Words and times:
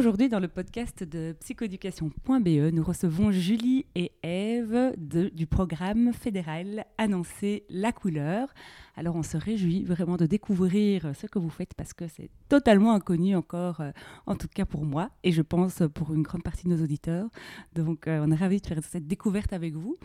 Aujourd'hui, 0.00 0.30
dans 0.30 0.40
le 0.40 0.48
podcast 0.48 1.04
de 1.04 1.36
psychoéducation.be, 1.40 2.72
nous 2.72 2.82
recevons 2.82 3.30
Julie 3.30 3.84
et 3.94 4.12
Eve 4.22 4.94
du 4.96 5.46
programme 5.46 6.14
fédéral 6.14 6.86
annoncé 6.96 7.66
La 7.68 7.92
couleur. 7.92 8.48
Alors, 8.96 9.16
on 9.16 9.22
se 9.22 9.36
réjouit 9.36 9.84
vraiment 9.84 10.16
de 10.16 10.26
découvrir 10.26 11.12
ce 11.14 11.26
que 11.26 11.38
vous 11.38 11.50
faites 11.50 11.74
parce 11.74 11.92
que 11.92 12.08
c'est 12.08 12.30
totalement 12.48 12.92
inconnu 12.92 13.36
encore, 13.36 13.80
euh, 13.80 13.92
en 14.26 14.36
tout 14.36 14.48
cas 14.48 14.64
pour 14.64 14.84
moi, 14.84 15.10
et 15.22 15.32
je 15.32 15.42
pense 15.42 15.82
pour 15.94 16.12
une 16.12 16.22
grande 16.22 16.42
partie 16.42 16.66
de 16.66 16.74
nos 16.74 16.82
auditeurs. 16.82 17.28
Donc, 17.74 18.06
euh, 18.06 18.24
on 18.26 18.30
est 18.30 18.36
ravis 18.36 18.60
de 18.60 18.66
faire 18.66 18.78
cette 18.82 19.06
découverte 19.06 19.52
avec 19.52 19.74
vous. 19.74 19.96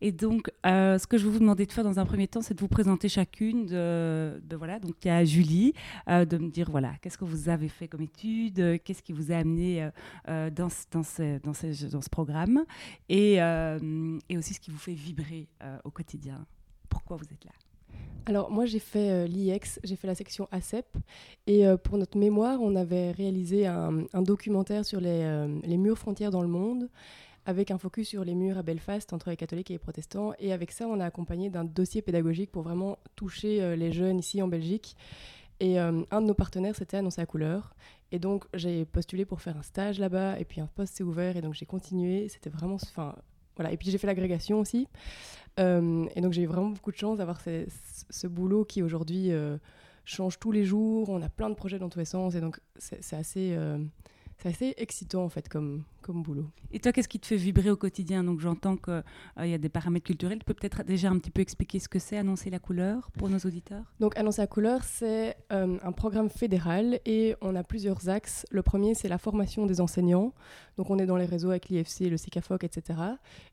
Et 0.00 0.12
donc, 0.12 0.50
euh, 0.66 0.98
ce 0.98 1.06
que 1.06 1.16
je 1.16 1.24
vais 1.24 1.30
vous 1.30 1.38
demander 1.38 1.66
de 1.66 1.72
faire 1.72 1.84
dans 1.84 1.98
un 1.98 2.04
premier 2.04 2.26
temps, 2.26 2.42
c'est 2.42 2.54
de 2.54 2.60
vous 2.60 2.68
présenter 2.68 3.08
chacune. 3.08 3.66
De, 3.66 4.56
voilà, 4.56 4.78
donc 4.80 4.96
il 5.04 5.08
y 5.08 5.10
a 5.10 5.24
Julie, 5.24 5.72
de 6.08 6.38
me 6.38 6.50
dire 6.50 6.70
voilà, 6.70 6.94
qu'est-ce 7.00 7.18
que 7.18 7.24
vous 7.24 7.48
avez 7.48 7.68
fait 7.68 7.88
comme 7.88 8.02
étude, 8.02 8.82
qu'est-ce 8.82 9.02
qui 9.02 9.12
vous 9.12 9.32
a 9.32 9.36
amené 9.36 9.88
dans, 10.26 10.50
dans, 10.50 11.02
ce, 11.02 11.38
dans, 11.40 11.54
ce, 11.54 11.90
dans, 11.90 12.00
ce, 12.00 12.10
programme, 12.10 12.64
et, 13.08 13.36
et, 13.36 14.36
aussi 14.36 14.54
ce 14.54 14.60
qui 14.60 14.70
vous 14.70 14.78
fait 14.78 14.94
vibrer 14.94 15.48
au 15.84 15.90
quotidien. 15.90 16.44
Pourquoi 16.88 17.16
vous 17.16 17.24
êtes 17.24 17.44
là? 17.44 17.52
Alors 18.26 18.50
moi 18.50 18.66
j'ai 18.66 18.78
fait 18.78 19.10
euh, 19.10 19.26
l'IEX, 19.26 19.80
j'ai 19.82 19.96
fait 19.96 20.06
la 20.06 20.14
section 20.14 20.48
ACEP 20.52 20.86
et 21.46 21.66
euh, 21.66 21.76
pour 21.76 21.98
notre 21.98 22.16
mémoire 22.16 22.60
on 22.60 22.76
avait 22.76 23.10
réalisé 23.10 23.66
un, 23.66 24.04
documentaire 24.14 24.84
sur 24.84 25.00
euh, 25.02 25.60
les, 25.64 25.76
murs 25.76 25.98
frontières 25.98 26.30
dans 26.30 26.42
le 26.42 26.48
monde 26.48 26.88
avec 27.46 27.72
un 27.72 27.78
focus 27.78 28.08
sur 28.08 28.24
les 28.24 28.34
murs 28.34 28.58
à 28.58 28.62
Belfast 28.62 29.12
entre 29.12 29.30
les 29.30 29.36
catholiques 29.36 29.70
et 29.70 29.74
les 29.74 29.78
protestants. 29.78 30.32
Et 30.38 30.52
avec 30.52 30.70
ça 30.70 30.86
on 30.86 31.00
a 31.00 31.04
accompagné 31.04 31.50
d'un 31.50 31.64
dossier 31.64 32.00
pédagogique 32.00 32.52
pour 32.52 32.62
vraiment 32.62 32.98
toucher 33.16 33.76
les 33.76 33.90
jeunes 33.90 34.20
ici 34.20 34.40
en 34.40 34.46
Belgique. 34.46 34.96
Et 35.58 35.78
un 35.78 35.92
de 35.92 36.26
nos 36.26 36.34
partenaires 36.34 36.76
c'était 36.76 36.98
Annoncer 36.98 37.20
à 37.20 37.26
couleur. 37.26 37.74
Et 38.12 38.20
donc 38.20 38.44
j'ai 38.54 38.84
postulé 38.84 39.24
pour 39.24 39.40
faire 39.40 39.56
un 39.56 39.62
stage 39.62 39.98
là-bas. 39.98 40.38
Et 40.38 40.44
puis 40.44 40.60
un 40.60 40.68
poste 40.68 40.94
s'est 40.94 41.02
ouvert. 41.02 41.36
Et 41.36 41.40
donc 41.40 41.54
j'ai 41.54 41.66
continué, 41.66 42.28
c'était 42.28 42.50
vraiment... 42.50 42.78
Et 43.70 43.76
puis 43.76 43.90
j'ai 43.90 43.98
fait 43.98 44.06
l'agrégation 44.06 44.58
aussi. 44.58 44.88
Euh, 45.60 46.06
et 46.16 46.20
donc 46.20 46.32
j'ai 46.32 46.42
eu 46.42 46.46
vraiment 46.46 46.70
beaucoup 46.70 46.92
de 46.92 46.96
chance 46.96 47.18
d'avoir 47.18 47.40
ce, 47.40 48.26
boulot 48.26 48.64
qui 48.64 48.82
aujourd'hui 48.82 49.32
euh, 49.32 49.58
change 50.04 50.38
tous 50.38 50.52
les 50.52 50.64
jours. 50.64 51.10
On 51.10 51.20
a 51.22 51.28
plein 51.28 51.50
de 51.50 51.54
projets 51.54 51.78
dans 51.78 51.88
tous 51.88 51.98
les 51.98 52.04
sens 52.04 52.34
et 52.34 52.40
donc 52.40 52.58
c'est 52.78 53.16
assez, 53.16 53.54
euh, 53.56 53.78
c'est 54.42 54.48
assez 54.48 54.74
excitant 54.76 55.22
en 55.22 55.28
fait 55.28 55.48
comme, 55.48 55.84
comme 56.00 56.22
boulot. 56.22 56.46
Et 56.72 56.80
toi, 56.80 56.90
qu'est-ce 56.92 57.08
qui 57.08 57.20
te 57.20 57.26
fait 57.26 57.36
vibrer 57.36 57.70
au 57.70 57.76
quotidien? 57.76 58.24
Donc 58.24 58.40
j'entends 58.40 58.76
qu'il 58.76 59.02
euh, 59.38 59.46
y 59.46 59.54
a 59.54 59.58
des 59.58 59.68
paramètres 59.68 60.06
culturels. 60.06 60.38
Tu 60.40 60.44
peux 60.44 60.54
peut-être 60.54 60.82
déjà 60.82 61.10
un 61.10 61.18
petit 61.18 61.30
peu 61.30 61.42
expliquer 61.42 61.78
ce 61.78 61.88
que 61.88 61.98
c'est 61.98 62.16
Annoncer 62.16 62.50
la 62.50 62.58
couleur 62.58 63.10
pour 63.12 63.28
nos 63.28 63.38
auditeurs? 63.38 63.84
Donc 64.00 64.16
Annoncer 64.18 64.42
la 64.42 64.48
couleur, 64.48 64.82
c'est 64.82 65.36
euh, 65.52 65.78
un 65.82 65.92
programme 65.92 66.28
fédéral 66.28 66.98
et 67.06 67.36
on 67.40 67.54
a 67.54 67.62
plusieurs 67.62 68.08
axes. 68.08 68.44
Le 68.50 68.62
premier, 68.62 68.94
c'est 68.94 69.08
la 69.08 69.18
formation 69.18 69.66
des 69.66 69.80
enseignants. 69.80 70.32
Donc 70.76 70.90
on 70.90 70.98
est 70.98 71.06
dans 71.06 71.16
les 71.16 71.26
réseaux 71.26 71.50
avec 71.50 71.68
l'IFC, 71.68 72.10
le 72.10 72.16
CICAFOC, 72.16 72.64
etc. 72.64 72.98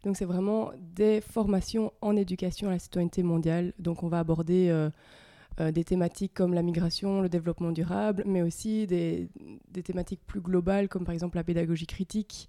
Donc 0.04 0.18
c'est 0.18 0.26
vraiment 0.26 0.72
des 0.96 1.22
formations 1.22 1.94
en 2.02 2.16
éducation 2.16 2.68
à 2.70 2.72
la 2.72 2.80
citoyenneté 2.80 3.22
mondiale. 3.22 3.74
Donc 3.78 4.02
on 4.02 4.08
va 4.08 4.20
aborder... 4.20 4.70
Euh, 4.70 4.90
euh, 5.60 5.72
des 5.72 5.84
thématiques 5.84 6.34
comme 6.34 6.54
la 6.54 6.62
migration, 6.62 7.22
le 7.22 7.28
développement 7.28 7.72
durable, 7.72 8.24
mais 8.26 8.42
aussi 8.42 8.88
des, 8.88 9.30
thématiques 9.84 10.22
plus 10.26 10.40
globales 10.40 10.88
comme 10.88 11.04
par 11.04 11.14
exemple 11.14 11.36
la 11.36 11.44
pédagogie 11.44 11.88
critique 11.88 12.48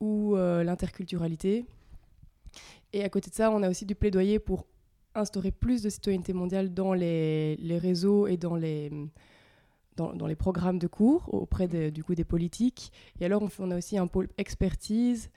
ou 0.00 0.36
euh, 0.36 0.64
l'interculturalité. 0.64 1.66
Et 2.94 3.04
à 3.04 3.10
côté 3.10 3.28
de 3.28 3.34
ça, 3.34 3.50
on 3.50 3.62
a 3.62 3.68
aussi 3.68 3.84
du 3.84 3.94
plaidoyer 3.94 4.38
pour 4.38 4.66
instaurer 5.14 5.50
plus 5.50 5.82
de 5.82 5.90
citoyenneté 5.90 6.32
mondiale 6.32 6.72
dans 6.72 6.94
les, 6.94 7.78
réseaux 7.78 8.26
et 8.26 8.38
dans 8.38 8.54
les, 8.54 8.90
dans, 9.96 10.26
les 10.26 10.36
programmes 10.36 10.78
de 10.78 10.86
cours 10.86 11.32
auprès 11.34 11.68
du 11.90 12.04
coup 12.04 12.14
des 12.14 12.24
politiques. 12.24 12.90
Et 13.20 13.26
alors, 13.26 13.42
on, 13.58 13.70
a 13.70 13.76
aussi 13.76 13.98
un 13.98 14.06
pôle 14.06 14.28
expertise 14.38 15.30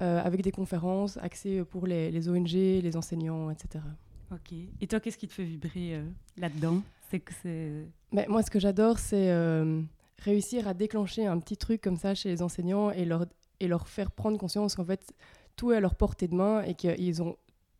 euh, 0.00 0.22
avec 0.22 0.42
des 0.42 0.52
conférences 0.52 1.18
axées 1.18 1.64
pour 1.64 1.86
les 1.86 2.28
ONG, 2.30 2.52
les 2.52 2.96
enseignants, 2.96 3.50
etc. 3.50 3.84
Ok. 4.32 4.52
Et 4.80 4.86
toi, 4.86 5.00
qu'est-ce 5.00 5.18
qui 5.18 5.28
te 5.28 5.32
fait 5.32 5.44
vibrer 5.44 5.94
euh, 5.94 6.04
là-dedans? 6.38 6.82
C'est 7.10 7.20
que 7.20 7.32
c'est. 7.42 7.86
Mais 8.12 8.26
moi, 8.28 8.42
ce 8.42 8.50
que 8.50 8.58
j'adore, 8.58 8.98
c'est 8.98 9.30
euh, 9.30 9.82
réussir 10.18 10.66
à 10.66 10.74
déclencher 10.74 11.26
un 11.26 11.38
petit 11.38 11.56
truc 11.56 11.80
comme 11.82 11.96
ça 11.96 12.14
chez 12.14 12.30
les 12.30 12.42
enseignants 12.42 12.90
et 12.90 13.04
leur 13.04 13.26
et 13.60 13.68
leur 13.68 13.88
faire 13.88 14.10
prendre 14.10 14.38
conscience 14.38 14.74
qu'en 14.74 14.84
fait 14.84 15.12
tout 15.54 15.70
est 15.70 15.76
à 15.76 15.80
leur 15.80 15.94
portée 15.94 16.26
de 16.26 16.34
main 16.34 16.62
et 16.62 16.74
qu'ils 16.74 17.22
ont 17.22 17.36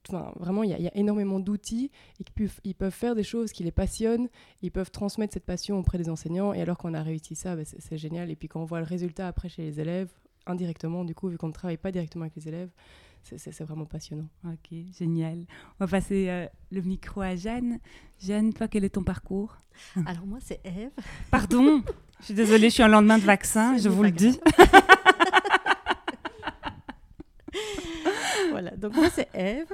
Enfin, 0.09 0.33
vraiment, 0.37 0.65
il 0.65 0.71
y, 0.71 0.89
a 0.89 0.97
énormément 0.97 1.39
d'outils 1.39 1.91
et 2.19 2.25
qu'ils 2.25 2.35
peuvent, 2.35 2.61
ils 2.65 2.75
peuvent 2.75 2.93
faire 2.93 3.15
des 3.15 3.23
choses 3.23 3.53
qui 3.53 3.63
les 3.63 3.71
passionnent, 3.71 4.29
ils 4.61 4.73
peuvent 4.73 4.91
transmettre 4.91 5.33
cette 5.33 5.45
passion 5.45 5.79
auprès 5.79 5.97
des 5.97 6.09
enseignants. 6.09 6.53
Et 6.53 6.61
alors 6.61 6.77
qu'on 6.77 6.93
a 6.93 7.03
réussi 7.03 7.37
ça, 7.37 7.55
bah, 7.55 7.63
c'est 7.65 7.99
génial. 7.99 8.29
Et 8.29 8.35
puis 8.35 8.49
quand 8.49 8.61
on 8.61 8.65
voit 8.65 8.81
le 8.81 8.85
résultat 8.85 9.29
après 9.29 9.49
chez 9.49 9.63
les 9.63 9.81
élèves, 9.81 10.11
indirectement, 10.47 11.05
du 11.05 11.15
coup, 11.15 11.29
vu 11.29 11.39
qu'on 11.39 11.49
ne 11.49 11.53
travaille 11.53 11.77
pas 11.77 11.93
directement 11.93 12.23
avec 12.23 12.35
les 12.35 12.49
élèves, 12.49 12.71
c'est 13.23 13.63
vraiment 13.63 13.87
passionnant. 13.87 14.29
Ok, 14.45 14.75
génial. 14.99 15.47
On 15.79 15.85
va 15.85 15.89
passer 15.89 16.29
euh, 16.29 16.47
le 16.71 16.83
micro 16.83 17.21
à 17.21 17.37
Jeanne. 17.37 17.79
Jeanne, 18.21 18.53
toi, 18.53 18.69
quel 18.69 18.85
est 18.85 18.91
ton 18.91 19.05
parcours? 19.05 19.57
Alors 20.07 20.27
moi, 20.27 20.39
c'est 20.41 20.61
Eve. 20.65 20.91
Pardon, 21.31 21.83
je 22.21 22.27
suis 22.27 22.35
désolée, 22.35 22.69
je 22.69 22.75
suis 22.75 22.83
en 22.83 22.89
lendemain 22.89 23.19
de 23.19 23.25
vaccin, 23.25 23.77
je 23.79 23.89
vous 23.89 24.03
le 24.03 24.11
dis. 24.11 24.39
voilà, 28.51 28.71
donc 28.77 28.95
moi, 28.95 29.09
c'est 29.11 29.29
Eve. 29.35 29.73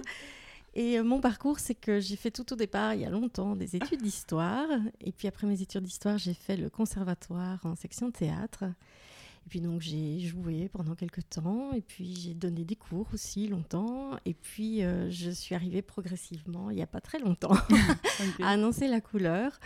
Et 0.75 0.99
euh, 0.99 1.03
mon 1.03 1.21
parcours, 1.21 1.59
c'est 1.59 1.75
que 1.75 1.99
j'ai 1.99 2.17
fait 2.17 2.31
tout 2.31 2.53
au 2.53 2.57
départ, 2.57 2.95
il 2.95 3.01
y 3.01 3.05
a 3.05 3.11
longtemps, 3.11 3.57
des 3.57 3.75
études 3.75 4.03
d'histoire. 4.03 4.69
Et 5.01 5.11
puis 5.11 5.27
après 5.27 5.47
mes 5.47 5.61
études 5.61 5.83
d'histoire, 5.83 6.19
j'ai 6.19 6.35
fait 6.35 6.57
le 6.57 6.71
conservatoire 6.71 7.59
en 7.65 7.75
section 7.75 8.11
théâtre. 8.11 8.65
Et 9.49 9.51
puis 9.51 9.63
donc 9.63 9.81
j'ai 9.81 10.21
joué 10.21 10.69
pendant 10.69 10.95
quelques 10.95 11.27
temps 11.31 11.73
et 11.73 11.81
puis 11.81 12.15
j'ai 12.15 12.35
donné 12.35 12.67
des 12.67 12.77
cours 12.77 13.07
aussi 13.15 13.49
longtemps 13.49 14.11
et 14.27 14.35
puis 14.35 14.85
euh, 14.85 15.09
je 15.09 15.31
suis 15.31 15.55
arrivée 15.55 15.81
progressivement, 15.81 16.69
il 16.69 16.77
n'y 16.77 16.83
a 16.83 16.87
pas 16.87 17.01
très 17.01 17.19
longtemps, 17.19 17.57
à 18.43 18.51
annoncer 18.51 18.89
la 18.89 19.01
couleur. 19.01 19.59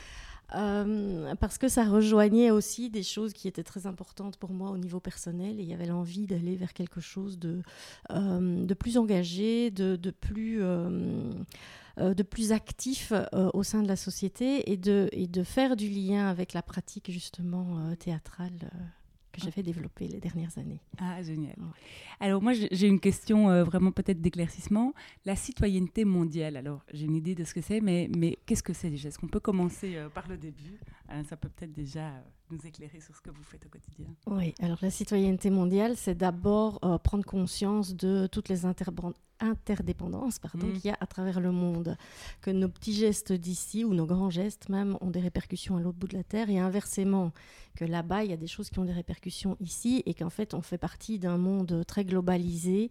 Euh, 0.54 1.34
parce 1.40 1.58
que 1.58 1.66
ça 1.66 1.84
rejoignait 1.84 2.52
aussi 2.52 2.90
des 2.90 3.02
choses 3.02 3.32
qui 3.32 3.48
étaient 3.48 3.64
très 3.64 3.88
importantes 3.88 4.36
pour 4.36 4.52
moi 4.52 4.70
au 4.70 4.78
niveau 4.78 5.00
personnel 5.00 5.58
et 5.58 5.64
il 5.64 5.68
y 5.68 5.74
avait 5.74 5.86
l'envie 5.86 6.28
d'aller 6.28 6.54
vers 6.54 6.74
quelque 6.74 7.00
chose 7.00 7.40
de, 7.40 7.60
euh, 8.12 8.64
de 8.64 8.74
plus 8.74 8.98
engagé, 8.98 9.72
de, 9.72 9.96
de 9.96 10.10
plus, 10.12 10.60
de 10.60 12.22
plus 12.22 12.52
actif 12.52 13.12
au 13.32 13.64
sein 13.64 13.82
de 13.82 13.88
la 13.88 13.96
société 13.96 14.70
et 14.70 14.76
de, 14.76 15.08
et 15.10 15.26
de 15.26 15.42
faire 15.42 15.74
du 15.74 15.88
lien 15.88 16.28
avec 16.28 16.52
la 16.52 16.62
pratique 16.62 17.10
justement 17.10 17.96
théâtrale 17.96 18.70
que 19.32 19.40
j'ai 19.40 19.50
fait 19.50 19.62
développer 19.62 20.06
les 20.06 20.20
dernières 20.20 20.56
années. 20.58 20.80
Ah, 20.98 21.22
génial. 21.22 21.56
Alors 22.20 22.42
moi, 22.42 22.52
j'ai 22.52 22.86
une 22.86 23.00
question 23.00 23.50
euh, 23.50 23.64
vraiment 23.64 23.90
peut-être 23.90 24.20
d'éclaircissement. 24.20 24.92
La 25.24 25.36
citoyenneté 25.36 26.04
mondiale, 26.04 26.56
alors 26.56 26.84
j'ai 26.92 27.06
une 27.06 27.16
idée 27.16 27.34
de 27.34 27.44
ce 27.44 27.54
que 27.54 27.60
c'est, 27.60 27.80
mais, 27.80 28.08
mais 28.16 28.38
qu'est-ce 28.46 28.62
que 28.62 28.72
c'est 28.72 28.90
déjà? 28.90 29.08
Est-ce 29.08 29.18
qu'on 29.18 29.28
peut 29.28 29.40
commencer 29.40 29.96
euh, 29.96 30.08
par 30.08 30.28
le 30.28 30.36
début? 30.36 30.78
Euh, 31.12 31.22
Ça 31.24 31.36
peut 31.36 31.48
peut-être 31.48 31.72
déjà 31.72 32.10
nous 32.50 32.58
éclairer 32.66 33.00
sur 33.00 33.16
ce 33.16 33.20
que 33.20 33.30
vous 33.30 33.42
faites 33.42 33.64
au 33.66 33.68
quotidien. 33.68 34.06
Oui, 34.26 34.54
alors 34.60 34.78
la 34.82 34.90
citoyenneté 34.90 35.50
mondiale, 35.50 35.96
c'est 35.96 36.14
d'abord 36.14 36.80
prendre 37.02 37.24
conscience 37.24 37.94
de 37.94 38.26
toutes 38.26 38.48
les 38.48 38.66
interdépendances 38.66 40.38
pardon, 40.38 40.66
mm. 40.66 40.72
qu'il 40.74 40.86
y 40.86 40.90
a 40.90 40.96
à 41.00 41.06
travers 41.06 41.40
le 41.40 41.52
monde. 41.52 41.96
Que 42.40 42.50
nos 42.50 42.68
petits 42.68 42.94
gestes 42.94 43.32
d'ici, 43.32 43.84
ou 43.84 43.94
nos 43.94 44.06
grands 44.06 44.30
gestes 44.30 44.68
même, 44.68 44.96
ont 45.00 45.10
des 45.10 45.20
répercussions 45.20 45.76
à 45.76 45.80
l'autre 45.80 45.98
bout 45.98 46.08
de 46.08 46.16
la 46.16 46.24
Terre, 46.24 46.50
et 46.50 46.58
inversement, 46.58 47.32
que 47.74 47.84
là-bas, 47.84 48.24
il 48.24 48.30
y 48.30 48.34
a 48.34 48.38
des 48.38 48.46
choses 48.46 48.70
qui 48.70 48.78
ont 48.78 48.84
des 48.84 48.92
répercussions 48.92 49.56
ici, 49.60 50.02
et 50.06 50.14
qu'en 50.14 50.30
fait, 50.30 50.54
on 50.54 50.62
fait 50.62 50.78
partie 50.78 51.18
d'un 51.18 51.38
monde 51.38 51.84
très 51.86 52.04
globalisé, 52.04 52.90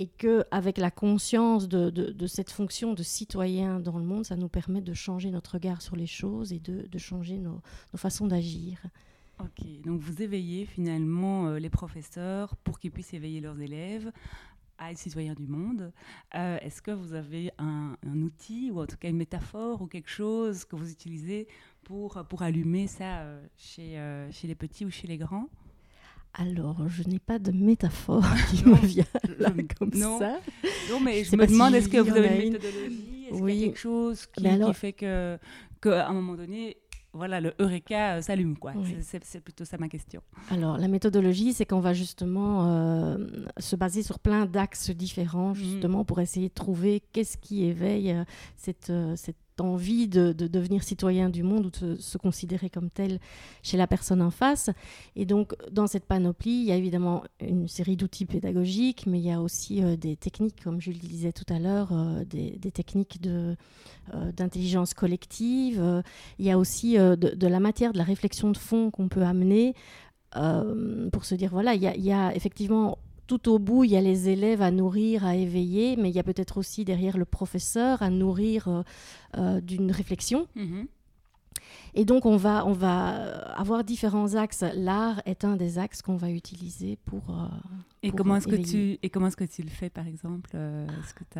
et 0.00 0.06
qu'avec 0.06 0.78
la 0.78 0.90
conscience 0.90 1.68
de, 1.68 2.26
cette 2.26 2.50
fonction 2.50 2.94
de 2.94 3.02
citoyen 3.02 3.80
dans 3.80 3.98
le 3.98 4.04
monde, 4.04 4.24
ça 4.24 4.34
nous 4.34 4.48
permet 4.48 4.80
de 4.80 4.94
changer 4.94 5.30
notre 5.30 5.52
regard 5.52 5.82
sur 5.82 5.94
les 5.94 6.06
choses 6.06 6.54
et 6.54 6.58
de, 6.58 6.98
changer 6.98 7.36
nos, 7.36 7.60
façons 7.96 8.26
d'agir. 8.26 8.82
Ok, 9.40 9.66
donc 9.84 10.00
vous 10.00 10.22
éveillez 10.22 10.64
finalement 10.64 11.48
euh, 11.48 11.58
les 11.58 11.68
professeurs 11.68 12.56
pour 12.56 12.78
qu'ils 12.78 12.92
puissent 12.92 13.12
éveiller 13.12 13.42
leurs 13.42 13.60
élèves 13.60 14.10
à 14.78 14.90
être 14.90 14.98
citoyen 14.98 15.34
du 15.34 15.46
monde. 15.46 15.92
Est-ce 16.32 16.80
que 16.80 16.90
vous 16.90 17.12
avez 17.12 17.52
un, 17.58 17.94
outil 18.06 18.70
ou 18.70 18.80
en 18.80 18.86
tout 18.86 18.96
cas 18.96 19.10
une 19.10 19.18
métaphore 19.18 19.82
ou 19.82 19.86
quelque 19.86 20.08
chose 20.08 20.64
que 20.64 20.76
vous 20.76 20.90
utilisez 20.90 21.46
pour, 21.84 22.24
pour 22.30 22.40
allumer 22.40 22.86
ça 22.86 23.26
chez, 23.58 24.02
chez 24.30 24.48
les 24.48 24.54
petits 24.54 24.86
ou 24.86 24.90
chez 24.90 25.06
les 25.06 25.18
grands? 25.18 25.50
Alors, 26.34 26.88
je 26.88 27.02
n'ai 27.08 27.18
pas 27.18 27.38
de 27.38 27.50
métaphore 27.50 28.24
qui 28.50 28.64
me 28.64 28.76
vient 28.76 29.04
là 29.38 29.52
comme 29.78 29.92
ça. 29.92 30.38
Non, 30.90 31.00
mais 31.00 31.24
je, 31.24 31.34
me 31.36 31.46
demande, 31.46 31.74
est-ce 31.74 31.88
que 31.88 31.98
vous 31.98 32.16
avez 32.16 32.46
une 32.46 32.52
méthodologie? 32.52 33.26
Est-ce 33.30 33.42
qu'il 33.42 33.54
y 33.54 33.62
a 33.62 33.66
quelque 33.66 33.78
chose 33.78 34.26
qui, 34.26 34.42
qui 34.42 34.74
fait 34.74 34.92
que, 34.92 35.38
qu'à 35.80 36.08
un 36.08 36.12
moment 36.12 36.34
donné, 36.34 36.76
voilà, 37.12 37.40
le 37.40 37.52
Eureka 37.58 38.16
euh, 38.16 38.22
s'allume, 38.22 38.56
quoi? 38.56 38.72
C'est 39.00 39.40
plutôt 39.40 39.64
ça 39.64 39.76
ma 39.78 39.88
question. 39.88 40.22
Alors, 40.50 40.78
la 40.78 40.86
méthodologie, 40.86 41.52
c'est 41.52 41.66
qu'on 41.66 41.80
va 41.80 41.92
justement 41.92 42.66
euh, 42.66 43.16
se 43.58 43.74
baser 43.74 44.02
sur 44.02 44.20
plein 44.20 44.46
d'axes 44.46 44.90
différents, 44.90 45.50
mmh. 45.50 45.56
justement, 45.56 46.04
pour 46.04 46.20
essayer 46.20 46.48
de 46.48 46.54
trouver 46.54 47.02
qu'est-ce 47.12 47.36
qui 47.36 47.64
éveille 47.64 48.12
euh, 48.12 48.24
cette, 48.56 48.92
cette 49.16 49.36
envie 49.60 50.08
de, 50.08 50.32
devenir 50.32 50.82
citoyen 50.82 51.28
du 51.28 51.42
monde 51.42 51.66
ou 51.66 51.70
de 51.70 51.96
se, 51.96 52.18
considérer 52.18 52.70
comme 52.70 52.90
tel 52.90 53.18
chez 53.62 53.76
la 53.76 53.86
personne 53.86 54.22
en 54.22 54.30
face. 54.30 54.70
Et 55.16 55.24
donc, 55.24 55.54
dans 55.70 55.86
cette 55.86 56.04
panoplie, 56.04 56.50
il 56.50 56.64
y 56.64 56.72
a 56.72 56.76
évidemment 56.76 57.22
une 57.40 57.68
série 57.68 57.96
d'outils 57.96 58.26
pédagogiques, 58.26 59.06
mais 59.06 59.18
il 59.18 59.24
y 59.24 59.32
a 59.32 59.40
aussi 59.40 59.82
euh, 59.82 59.96
des 59.96 60.16
techniques, 60.16 60.62
comme 60.62 60.80
je 60.80 60.90
le 60.90 60.98
disais 60.98 61.32
tout 61.32 61.44
à 61.52 61.58
l'heure, 61.58 61.90
euh, 61.92 62.24
des, 62.24 62.58
techniques 62.70 63.20
de, 63.20 63.56
euh, 64.14 64.32
d'intelligence 64.32 64.94
collective. 64.94 66.02
il 66.38 66.44
y 66.44 66.50
a 66.50 66.58
aussi 66.58 66.96
de, 66.96 67.46
la 67.46 67.60
matière, 67.60 67.92
de 67.92 67.98
la 67.98 68.04
réflexion 68.04 68.50
de 68.50 68.56
fond 68.56 68.90
qu'on 68.90 69.08
peut 69.08 69.22
amener 69.22 69.74
pour 70.32 71.24
se 71.24 71.34
dire, 71.34 71.50
voilà, 71.50 71.74
il 71.74 71.82
y 71.82 72.00
y 72.00 72.12
a 72.12 72.34
effectivement 72.36 72.98
tout 73.30 73.48
au 73.48 73.60
bout, 73.60 73.84
il 73.84 73.92
y 73.92 73.96
a 73.96 74.00
les 74.00 74.28
élèves 74.28 74.60
à 74.60 74.72
nourrir, 74.72 75.24
à 75.24 75.36
éveiller, 75.36 75.94
mais 75.94 76.08
il 76.08 76.16
y 76.16 76.18
a 76.18 76.24
peut-être 76.24 76.58
aussi 76.58 76.84
derrière 76.84 77.16
le 77.16 77.24
professeur 77.24 78.02
à 78.02 78.10
nourrir 78.10 78.66
euh, 78.66 78.82
euh, 79.36 79.60
d'une 79.60 79.92
réflexion. 79.92 80.48
Mhm. 80.56 80.88
Et 81.94 82.04
donc, 82.04 82.26
on 82.26 82.36
va, 82.36 82.66
on 82.66 82.72
va 82.72 83.52
avoir 83.56 83.84
différents 83.84 84.34
axes. 84.34 84.64
L'art 84.74 85.22
est 85.26 85.44
un 85.44 85.56
des 85.56 85.78
axes 85.78 86.02
qu'on 86.02 86.16
va 86.16 86.30
utiliser 86.30 86.96
pour. 87.04 87.30
Euh, 87.30 87.48
et, 88.02 88.12
comment 88.12 88.36
est-ce 88.36 88.48
que 88.48 88.56
tu, 88.56 88.98
et 89.02 89.10
comment 89.10 89.26
est-ce 89.26 89.36
que 89.36 89.44
tu 89.44 89.62
le 89.62 89.68
fais, 89.68 89.90
par 89.90 90.06
exemple 90.06 90.50
euh, 90.54 90.86
Est-ce 91.02 91.14
que 91.14 91.24
tu 91.30 91.38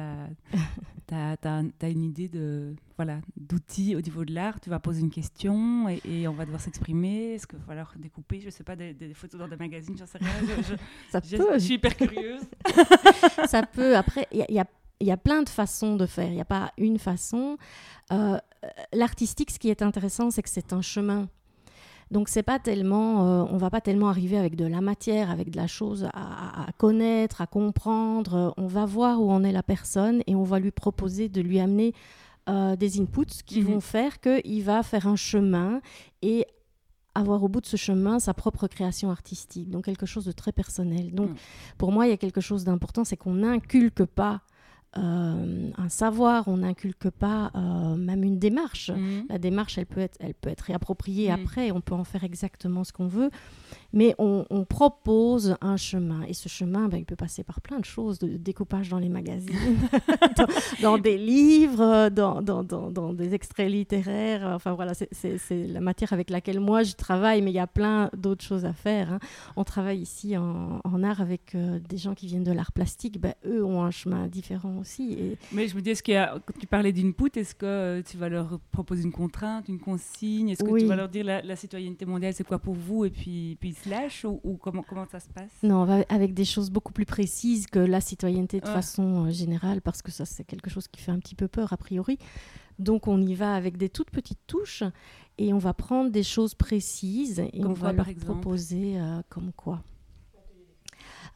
as, 1.15 1.37
as, 1.43 1.89
une 1.89 2.03
idée 2.03 2.29
de, 2.29 2.75
voilà, 2.97 3.21
d'outils 3.37 3.97
au 3.97 4.01
niveau 4.01 4.25
de 4.25 4.35
l'art? 4.35 4.61
Tu 4.61 4.71
vas 4.71 4.79
poser 4.79 5.01
une 5.01 5.11
question 5.11 5.89
et, 5.89 6.27
on 6.29 6.33
va 6.33 6.45
devoir 6.45 6.61
s'exprimer. 6.61 7.35
Est-ce 7.35 7.47
qu'il 7.47 7.59
va 7.59 7.65
falloir 7.65 7.95
découper, 7.97 8.41
je 8.41 8.47
ne 8.47 8.51
sais 8.51 8.65
pas, 8.65 8.77
des, 8.77 8.95
photos 9.15 9.41
dans 9.41 9.49
des 9.49 9.57
magazines 9.57 9.97
J'en 9.97 10.07
sais 10.07 10.19
rien. 10.19 10.29
Je, 10.63 10.75
Ça 11.11 11.21
peut. 11.21 11.55
je 11.55 11.59
suis 11.59 11.75
hyper 11.75 11.97
curieuse. 11.97 12.43
Ça 13.47 13.63
peut. 13.63 13.97
Après, 13.97 14.27
il 14.33 14.45
y, 14.49 14.59
a 14.59 14.67
il 15.01 15.07
y 15.07 15.11
a 15.11 15.17
plein 15.17 15.43
de 15.43 15.49
façons 15.49 15.97
de 15.97 16.07
faire, 16.07 16.29
il 16.29 16.35
n'y 16.35 16.41
a 16.41 16.47
pas 16.47 16.73
une 16.77 16.99
façon. 16.99 17.57
Euh, 18.13 18.39
l'artistique, 18.93 19.51
ce 19.51 19.59
qui 19.59 19.71
est 19.71 19.83
intéressant, 19.83 20.31
c'est 20.31 20.43
que 20.43 20.49
c'est 20.49 20.73
un 20.73 20.83
chemin. 20.83 21.29
Donc 22.11 22.29
c'est 22.29 22.43
pas 22.43 22.59
tellement, 22.59 23.43
euh, 23.43 23.47
on 23.51 23.57
va 23.57 23.71
pas 23.71 23.81
tellement 23.81 24.09
arriver 24.09 24.37
avec 24.37 24.57
de 24.57 24.67
la 24.67 24.81
matière, 24.81 25.31
avec 25.31 25.51
de 25.51 25.57
la 25.57 25.69
chose 25.69 26.09
à, 26.13 26.67
connaître, 26.77 27.41
à 27.41 27.47
comprendre. 27.47 28.53
On 28.57 28.67
va 28.67 28.85
voir 28.85 29.23
où 29.23 29.31
en 29.31 29.45
est 29.45 29.53
la 29.53 29.63
personne 29.63 30.23
et 30.27 30.35
on 30.35 30.43
va 30.43 30.59
lui 30.59 30.73
proposer 30.73 31.29
de 31.29 31.41
lui 31.41 31.61
amener 31.61 31.95
euh, 32.49 32.75
des 32.75 33.01
inputs 33.01 33.45
qui 33.47 33.61
mhm. 33.61 33.67
vont 33.67 33.81
faire 33.81 34.21
qu'il 34.21 34.65
va 34.65 34.83
faire 34.83 35.07
un 35.07 35.15
chemin 35.15 35.81
et 36.21 36.47
avoir 37.15 37.45
au 37.45 37.49
bout 37.49 37.61
de 37.61 37.67
ce 37.67 37.77
chemin 37.77 38.19
sa 38.19 38.35
propre 38.35 38.67
création 38.67 39.11
artistique, 39.11 39.69
donc 39.71 39.85
quelque 39.85 40.07
chose 40.07 40.25
de 40.25 40.33
très 40.33 40.53
personnel. 40.53 41.15
Donc 41.15 41.31
mhm. 41.31 41.37
pour 41.79 41.93
moi, 41.93 42.09
il 42.09 42.11
y 42.11 42.15
a 42.15 42.17
quelque 42.17 42.41
chose 42.41 42.65
d'important, 42.65 43.05
c'est 43.05 43.17
qu'on 43.17 43.35
n'inculque 43.35 44.05
pas 44.05 44.41
euh, 44.99 45.71
un 45.77 45.89
savoir, 45.89 46.49
on 46.49 46.59
n'inculque 46.59 47.11
pas 47.11 47.53
euh, 47.55 47.95
même 47.95 48.25
une 48.25 48.39
démarche. 48.39 48.91
Mhm. 48.91 49.27
La 49.29 49.39
démarche, 49.39 49.79
elle 49.79 49.87
peut 49.87 50.01
être, 50.01 50.17
elle 50.21 50.35
peut 50.35 50.51
être 50.51 50.63
réappropriée 50.63 51.29
mhm. 51.29 51.41
après, 51.41 51.71
on 51.71 51.81
peut 51.81 51.95
en 51.95 52.05
faire 52.05 52.25
exactement 52.25 52.83
ce 52.83 52.93
qu'on 52.93 53.07
veut, 53.07 53.31
mais 53.93 54.15
on, 54.19 54.45
propose 54.69 55.57
un 55.61 55.77
chemin. 55.77 56.23
Et 56.29 56.35
ce 56.35 56.49
chemin, 56.49 56.89
ben, 56.89 56.99
il 56.99 57.05
peut 57.05 57.17
passer 57.17 57.43
par 57.43 57.61
plein 57.61 57.81
de 57.81 57.85
choses, 57.85 58.19
de 58.19 58.37
découpage 58.37 58.89
dans 58.89 58.99
les 58.99 59.09
magazines, 59.09 59.79
dans, 60.83 60.99
des 60.99 61.19
livres, 61.19 62.09
dans, 62.11 62.41
dans, 62.41 62.63
dans, 62.63 63.13
des 63.13 63.35
extraits 63.35 63.71
littéraires. 63.71 64.47
Enfin 64.55 64.75
voilà, 64.75 64.93
c'est 64.95 65.39
la 65.51 65.81
matière 65.81 66.13
avec 66.13 66.31
laquelle 66.31 66.61
moi 66.61 66.83
je 66.83 66.95
travaille, 66.95 67.43
mais 67.43 67.51
il 67.51 67.55
y 67.55 67.59
a 67.59 67.67
plein 67.67 68.11
d'autres 68.17 68.45
choses 68.45 68.65
à 68.65 68.73
faire. 68.73 69.15
Hein. 69.15 69.19
On 69.57 69.65
travaille 69.65 69.99
ici 69.99 70.37
en, 70.37 70.81
en 70.85 71.03
art 71.03 71.21
avec 71.21 71.55
euh, 71.55 71.79
des 71.89 71.97
gens 71.97 72.15
qui 72.15 72.27
viennent 72.27 72.45
de 72.45 72.53
l'art 72.53 72.73
plastique. 72.73 73.21
Ben, 73.21 73.35
eux 73.47 73.65
ont 73.65 73.83
un 73.83 73.91
chemin 73.91 74.29
différent 74.29 74.79
aussi. 74.79 75.13
Et... 75.13 75.39
Mais 75.53 75.69
je 75.69 75.77
me 75.77 75.81
dis, 75.81 75.91
est-ce 75.91 76.03
qu'il 76.03 76.17
a, 76.17 76.39
quand 76.45 76.59
tu 76.59 76.67
parlais 76.67 76.93
d'input, 76.93 77.31
est-ce 77.37 77.55
que 77.55 77.67
euh, 77.67 78.03
tu 78.03 78.17
vas 78.17 78.29
leur 78.29 78.61
proposer 78.73 79.03
une 79.03 79.13
contrainte, 79.13 79.69
une 79.69 79.81
consigne? 79.81 80.51
Est-ce 80.51 80.63
que 80.63 80.79
tu 80.79 80.87
vas 80.87 80.97
leur 80.97 81.09
dire 81.09 81.25
la, 81.25 81.57
citoyenneté 81.57 82.07
mondiale, 82.07 82.35
c'est 82.35 82.47
quoi 82.47 82.59
pour 82.59 82.75
vous? 82.75 83.05
Et 83.05 83.11
puis, 83.11 83.57
puis 83.61 83.75
ou, 84.25 84.57
comment, 84.57 84.83
comment 84.83 85.07
ça 85.11 85.21
se 85.21 85.29
passe? 85.29 85.51
Non, 85.63 86.05
avec 86.09 86.35
des 86.35 86.45
choses 86.45 86.71
beaucoup 86.71 86.93
plus 86.93 87.07
précises 87.07 87.67
que 87.67 87.79
la 87.79 88.01
citoyenneté 88.01 88.61
de 88.61 88.69
façon 88.69 89.27
euh, 89.27 89.31
générale, 89.31 89.81
parce 89.81 90.03
que 90.03 90.11
ça, 90.11 90.25
c'est 90.25 90.45
quelque 90.45 90.71
chose 90.71 90.89
qui 90.89 91.01
fait 91.01 91.13
un 91.13 91.19
petit 91.19 91.35
peu 91.35 91.49
peur 91.49 91.73
a 91.73 91.77
priori. 91.77 92.19
Donc, 92.79 93.09
on 93.09 93.21
y 93.21 93.35
va 93.35 93.55
avec 93.55 93.77
des 93.77 93.89
toutes 93.89 94.11
petites 94.11 94.47
touches 94.47 94.83
et 95.39 95.53
on 95.53 95.59
va 95.59 95.75
prendre 95.75 96.11
des 96.11 96.23
choses 96.23 96.55
précises 96.55 97.41
et 97.53 97.65
on 97.65 97.73
va 97.73 97.93
leur 97.93 98.07
proposer 98.15 98.99
euh, 98.99 99.23
comme 99.29 99.53
quoi. 99.53 99.83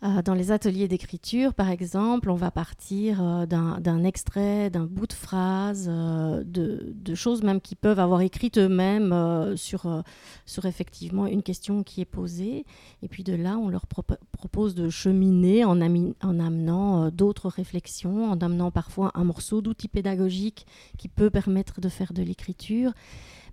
Euh, 0.03 0.23
dans 0.23 0.35
les 0.35 0.51
ateliers 0.51 0.89
d'écriture, 0.89 1.55
par 1.55 1.71
exemple, 1.71 2.29
on 2.29 2.35
va 2.35 2.51
partir 2.51 3.23
euh, 3.23 3.47
d'un 3.47 4.05
extrait, 4.05 4.69
d'un 4.69 4.85
bout 4.85 5.07
de 5.07 5.13
phrase, 5.13 5.89
euh, 5.91 6.43
de, 6.45 7.15
choses 7.15 7.43
même 7.43 7.61
qui 7.61 7.77
peuvent 7.77 8.01
avoir 8.01 8.21
écrites 8.23 8.59
eux-mêmes 8.59 9.57
sur, 9.57 10.03
sur 10.47 10.67
effectivement 10.67 11.27
une 11.27 11.43
question 11.43 11.85
qui 11.85 12.01
est 12.01 12.07
posée. 12.07 12.67
Et 13.03 13.09
puis 13.09 13.23
de 13.23 13.35
là, 13.35 13.57
on 13.57 13.69
leur 13.69 13.87
propose 13.87 14.75
de 14.75 14.89
cheminer 14.89 15.65
en, 15.65 15.81
en 15.81 16.41
amenant 16.41 17.11
d'autres 17.11 17.49
réflexions, 17.49 18.31
en 18.31 18.41
amenant 18.41 18.73
parfois 18.73 19.13
un 19.15 19.23
morceau 19.23 19.63
d'outil 19.63 19.87
pédagogique 19.87 20.67
qui 20.99 21.07
peut 21.07 21.31
permettre 21.31 21.81
de 21.81 21.89
faire 21.89 22.13
de 22.13 22.23
l'écriture 22.23 22.93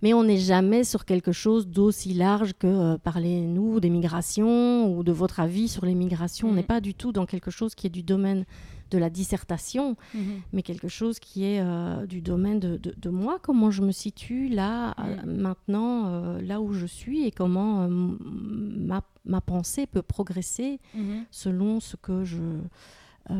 mais 0.01 0.13
on 0.13 0.23
n'est 0.23 0.37
jamais 0.37 0.83
sur 0.83 1.05
quelque 1.05 1.31
chose 1.31 1.67
d'aussi 1.67 2.13
large 2.13 2.53
que 2.57 2.67
euh, 2.67 2.97
parlez-nous 2.97 3.79
des 3.79 3.89
migrations 3.89 4.91
ou 4.93 5.03
de 5.03 5.11
votre 5.11 5.39
avis 5.39 5.67
sur 5.67 5.85
les 5.85 5.95
migrations. 5.95 6.49
On 6.49 6.53
n'est 6.53 6.63
mm. 6.63 6.65
pas 6.65 6.81
du 6.81 6.93
tout 6.93 7.11
dans 7.11 7.25
quelque 7.25 7.51
chose 7.51 7.75
qui 7.75 7.87
est 7.87 7.91
du 7.91 8.03
domaine 8.03 8.45
de 8.89 8.97
la 8.97 9.09
dissertation, 9.09 9.95
mm-hmm. 10.13 10.19
mais 10.51 10.63
quelque 10.63 10.89
chose 10.89 11.19
qui 11.19 11.45
est 11.45 11.61
euh, 11.61 12.05
du 12.05 12.21
domaine 12.21 12.59
de, 12.59 13.09
moi, 13.09 13.39
comment 13.41 13.71
je 13.71 13.83
me 13.83 13.91
situe 13.91 14.49
là, 14.49 14.95
euh, 14.99 15.23
mm. 15.23 15.41
maintenant, 15.41 16.37
là 16.41 16.59
où 16.59 16.73
je 16.73 16.85
suis, 16.85 17.25
et 17.25 17.31
comment 17.31 17.87
ma, 17.89 19.01
pensée 19.41 19.85
peut 19.85 20.01
progresser 20.01 20.79
mm-hmm. 20.97 21.23
selon 21.31 21.79
ce 21.79 21.95
que 21.95 22.25
je, 22.25 22.41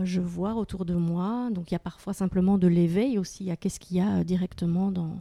je 0.03 0.22
vois 0.22 0.53
autour 0.53 0.86
de 0.86 0.94
moi. 0.94 1.50
Donc 1.51 1.72
il 1.72 1.74
y 1.74 1.75
a 1.75 1.80
parfois 1.80 2.13
simplement 2.13 2.58
de 2.58 2.68
l'éveil 2.68 3.18
aussi, 3.18 3.44
il 3.44 3.48
y 3.48 3.51
a 3.51 3.58
qu'est-ce 3.58 3.80
qu'il 3.80 3.98
y 3.98 4.01
a 4.01 4.24
directement 4.24 4.89
dans 4.91 5.18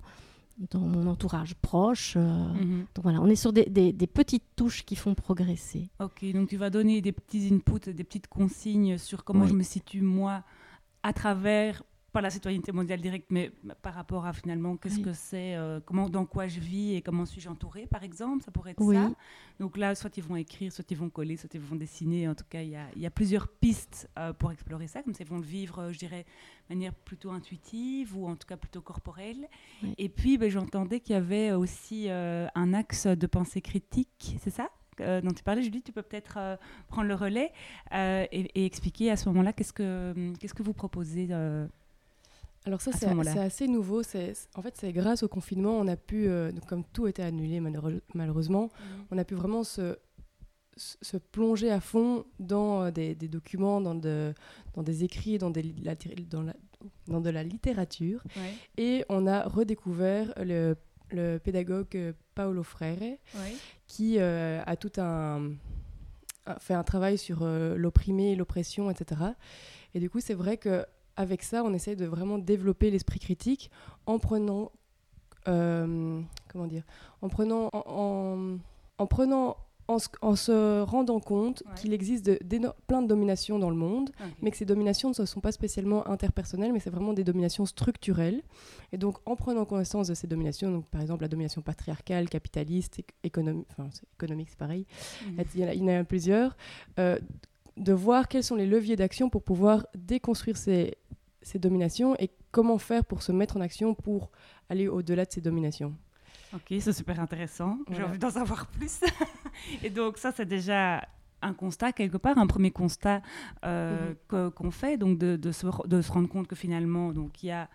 dans 0.71 0.81
mon 0.81 1.07
entourage 1.07 1.55
proche. 1.55 2.15
Euh, 2.17 2.21
mhm. 2.21 2.87
Donc 2.95 3.03
voilà, 3.03 3.21
on 3.21 3.27
est 3.27 3.37
sur 3.37 3.53
des, 3.53 3.65
des, 3.67 4.07
petites 4.07 4.45
touches 4.57 4.85
qui 4.85 4.97
font 4.97 5.15
progresser. 5.15 5.89
Ok, 6.01 6.25
donc 6.33 6.49
tu 6.49 6.57
vas 6.57 6.71
donner 6.71 7.01
des 7.01 7.13
petits 7.13 7.49
inputs, 7.53 7.93
des 7.93 8.05
petites 8.05 8.29
consignes 8.29 8.99
sur 8.99 9.25
comment 9.25 9.47
je 9.47 9.55
me 9.55 9.63
situe 9.63 10.03
moi 10.03 10.43
à 11.03 11.13
travers 11.13 11.83
pas 12.13 12.21
la 12.21 12.31
citoyenneté 12.31 12.73
mondiale 12.73 13.01
directe, 13.01 13.27
mais 13.31 13.53
par 13.83 13.95
rapport 13.95 14.27
à 14.27 14.33
finalement 14.33 14.77
qu'est-ce 14.77 14.99
que 14.99 15.13
c'est, 15.13 15.55
euh, 15.55 15.81
comment, 15.85 16.09
dans 16.09 16.27
quoi 16.27 16.49
je 16.49 16.59
vis 16.59 16.95
et 16.95 17.03
comment 17.03 17.25
suis-je 17.25 17.49
entourée, 17.49 17.87
par 17.87 18.03
exemple, 18.03 18.43
ça 18.45 18.51
pourrait 18.51 18.73
être 18.73 18.93
ça. 18.93 19.11
Donc 19.59 19.77
là, 19.77 19.95
soit 19.95 20.17
ils 20.17 20.25
vont 20.25 20.37
écrire, 20.37 20.73
soit 20.73 20.91
ils 20.91 20.97
vont 20.97 21.11
coller, 21.11 21.37
soit 21.37 21.53
ils 21.55 21.61
vont 21.61 21.77
dessiner. 21.77 22.29
En 22.29 22.35
tout 22.35 22.45
cas, 22.49 22.63
il 22.63 22.71
y 22.71 22.77
a, 22.77 22.87
y 22.97 23.07
a, 23.07 23.11
plusieurs 23.11 23.49
pistes 23.49 24.09
euh, 24.19 24.33
pour 24.33 24.51
explorer 24.51 24.87
ça, 24.87 25.03
comme 25.03 25.15
ça 25.15 25.23
ils 25.23 25.29
vont 25.29 25.39
le 25.39 25.45
vivre, 25.45 25.81
euh, 25.81 25.93
je 25.93 25.99
dirais, 25.99 26.25
de 26.69 26.75
manière 26.75 26.95
plutôt 26.95 27.31
intuitive 27.31 28.17
ou 28.17 28.27
en 28.27 28.37
tout 28.37 28.47
cas 28.47 28.57
plutôt 28.57 28.81
corporelle. 28.81 29.49
Et 29.99 30.09
puis, 30.09 30.39
ben, 30.39 30.51
j'entendais 30.51 31.01
qu'il 31.01 31.15
y 31.15 31.19
avait 31.19 31.53
aussi 31.53 32.09
un 32.11 32.75
axe 32.75 33.07
de 33.07 33.27
pensée 33.27 33.61
critique, 33.61 34.37
c'est 34.41 34.51
ça 34.51 34.69
dont 34.99 35.31
tu 35.35 35.43
parlais, 35.43 35.63
Julie, 35.63 35.81
tu 35.81 35.93
peux 35.93 36.03
peut-être 36.03 36.59
prendre 36.89 37.09
le 37.09 37.15
relais 37.15 37.53
et, 37.91 38.27
et, 38.31 38.67
expliquer 38.67 39.11
à 39.11 39.17
ce 39.17 39.31
moment-là 39.31 39.55
qu'est-ce 39.55 39.73
que, 39.73 40.35
qu'est-ce 40.39 40.53
que 40.53 40.63
vous 40.63 40.75
proposez 40.75 41.27
alors 42.67 42.81
ça, 42.81 42.93
c'est 42.93 43.07
assez 43.39 43.69
nouveau. 43.69 44.03
En 44.55 44.63
fait, 44.63 44.75
c'est 44.77 44.93
grâce 44.93 45.23
au 45.23 45.29
confinement, 45.29 45.79
on 45.79 45.89
a 45.89 45.97
pu, 45.97 46.29
euh, 46.29 46.53
comme 46.69 46.85
tout 46.85 47.07
était 47.07 47.23
annulé 47.23 47.61
malheureusement, 48.15 48.65
mhm. 48.65 49.05
on 49.11 49.19
a 49.19 49.25
pu 49.25 49.35
vraiment 49.35 49.65
se, 49.65 49.99
se 50.77 51.17
plonger 51.17 51.71
à 51.71 51.81
fond 51.81 52.25
dans 52.39 52.85
euh, 52.85 52.91
des, 52.91 53.15
documents, 53.15 53.81
dans, 53.81 53.95
de, 53.95 54.35
dans 54.75 54.83
des 54.83 55.05
écrits, 55.05 55.39
dans, 55.39 55.51
des, 55.51 55.63
dans, 56.29 56.43
la, 56.43 56.55
dans 57.09 57.21
de 57.21 57.31
la 57.31 57.43
littérature. 57.43 58.23
Et 58.77 59.05
on 59.09 59.27
a 59.27 59.45
redécouvert 59.49 60.35
le, 60.37 60.77
le 61.13 61.39
pédagogue 61.39 61.97
euh, 61.97 62.13
Paolo 62.35 62.63
Freire, 62.63 63.17
qui 63.87 64.19
a 64.19 64.77
tout 64.77 64.93
un 64.99 65.53
fait 66.59 66.75
un 66.75 66.83
travail 66.83 67.17
sur 67.17 67.45
l'opprimé, 67.45 68.35
l'oppression, 68.35 68.91
etc. 68.91 69.21
Et 69.95 70.01
du 70.01 70.11
coup, 70.11 70.19
c'est 70.21 70.35
vrai 70.35 70.57
que 70.57 70.85
avec 71.21 71.43
ça, 71.43 71.63
on 71.65 71.75
essaye 71.75 71.97
de 71.97 72.07
vraiment 72.07 72.39
développer 72.39 72.91
l'esprit 72.91 73.21
critique 73.21 73.71
en 74.07 74.19
prenant, 74.19 74.73
euh, 75.49 76.19
comment 76.49 76.67
dire, 76.67 76.83
en 77.21 77.29
prenant, 77.29 77.69
en, 77.75 78.57
en, 78.97 79.07
prenant, 79.07 79.59
en, 79.87 79.99
se 79.99 80.81
rendant 80.81 81.21
compte 81.21 81.63
qu'il 81.77 81.93
existe 81.93 82.25
de, 82.25 82.39
plein 82.87 83.03
de 83.03 83.07
dominations 83.07 83.59
dans 83.59 83.69
le 83.69 83.77
monde, 83.77 84.13
mais 84.41 84.51
que 84.51 84.57
ces 84.57 84.65
dominations 84.65 85.11
ne 85.11 85.27
sont 85.27 85.41
pas 85.41 85.53
spécialement 85.53 86.09
interpersonnelles, 86.09 86.73
mais 86.73 86.81
c'est 86.81 86.89
vraiment 86.91 87.13
des 87.13 87.25
dominations 87.25 87.67
structurelles. 87.67 88.41
Et 88.93 88.97
donc, 88.97 89.19
en 89.27 89.37
prenant 89.37 89.67
connaissance 89.67 90.09
de 90.09 90.15
ces 90.15 90.27
dominations, 90.27 90.71
donc 90.71 90.87
par 90.87 91.03
exemple 91.03 91.21
la 91.21 91.29
domination 91.29 91.61
patriarcale, 91.61 92.31
capitaliste, 92.31 93.03
économique, 93.25 93.67
enfin 93.73 93.91
économique, 94.15 94.49
c'est 94.49 94.59
pareil, 94.59 94.87
mmh. 95.27 95.43
il, 95.55 95.61
y 95.61 95.83
en 95.83 96.01
a, 96.01 96.05
plusieurs. 96.05 96.57
Euh, 96.99 97.19
de 97.81 97.93
voir 97.93 98.29
quels 98.29 98.45
sont 98.45 98.57
les 98.57 98.67
leviers 98.67 98.97
d'action 98.97 99.31
pour 99.31 99.43
pouvoir 99.43 99.87
déconstruire 99.95 100.57
ces, 100.57 100.97
ces 101.43 101.59
dominations 101.59 102.15
et 102.19 102.31
comment 102.53 102.79
faire 102.79 103.05
pour 103.05 103.23
se 103.23 103.33
mettre 103.33 103.57
en 103.57 103.61
action 103.61 103.95
pour 103.95 104.31
aller 104.69 104.87
au-delà 104.87 105.25
de 105.25 105.33
ces 105.33 105.41
dominations. 105.41 105.95
Ok, 106.55 106.75
c'est 106.81 106.93
super 106.93 107.21
intéressant. 107.21 107.79
J'ai 107.91 108.03
envie 108.03 108.19
d'en 108.19 108.31
savoir 108.31 108.67
plus. 108.67 109.01
et 109.83 109.91
donc 109.91 110.19
ça, 110.19 110.33
c'est 110.33 110.47
déjà 110.47 111.07
un 111.43 111.55
constat 111.55 111.93
quelque 111.93 112.19
part, 112.19 112.39
un 112.39 112.47
premier 112.47 112.71
constat 112.71 113.23
euh, 113.65 114.15
mhm. 114.31 114.51
qu'on 114.51 114.71
fait, 114.71 114.99
donc 114.99 115.19
de, 115.19 115.37
de, 115.37 115.53
se, 115.53 115.67
de, 115.87 116.03
se, 116.03 116.13
rendre 116.13 116.29
compte 116.29 116.49
que 116.49 116.57
finalement, 116.57 117.13
donc 117.13 117.43
il 117.43 117.47
y 117.47 117.51
a 117.51 117.69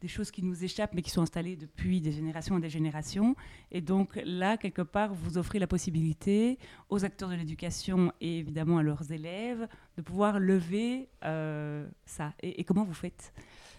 des 0.00 0.08
choses 0.08 0.30
qui 0.30 0.42
nous 0.42 0.64
échappent 0.64 0.94
mais 0.94 1.02
qui 1.02 1.10
sont 1.10 1.22
installées 1.22 1.56
depuis 1.56 2.00
des 2.00 2.12
générations 2.12 2.58
et 2.58 2.60
des 2.60 2.70
générations. 2.70 3.34
Et 3.70 3.80
donc 3.80 4.20
là, 4.24 4.56
quelque 4.56 4.82
part, 4.82 5.14
vous 5.14 5.38
offrez 5.38 5.58
la 5.58 5.66
possibilité 5.66 6.58
aux 6.88 7.04
acteurs 7.04 7.28
de 7.28 7.34
l'éducation 7.34 8.12
et 8.20 8.38
évidemment 8.38 8.78
à 8.78 8.82
leurs 8.82 9.12
élèves 9.12 9.68
de 9.96 10.02
pouvoir 10.02 10.38
lever 10.38 11.08
euh, 11.24 11.86
ça. 12.04 12.32
Et, 12.42 12.64
comment 12.64 12.84
vous 12.84 12.94
faites? 12.94 13.32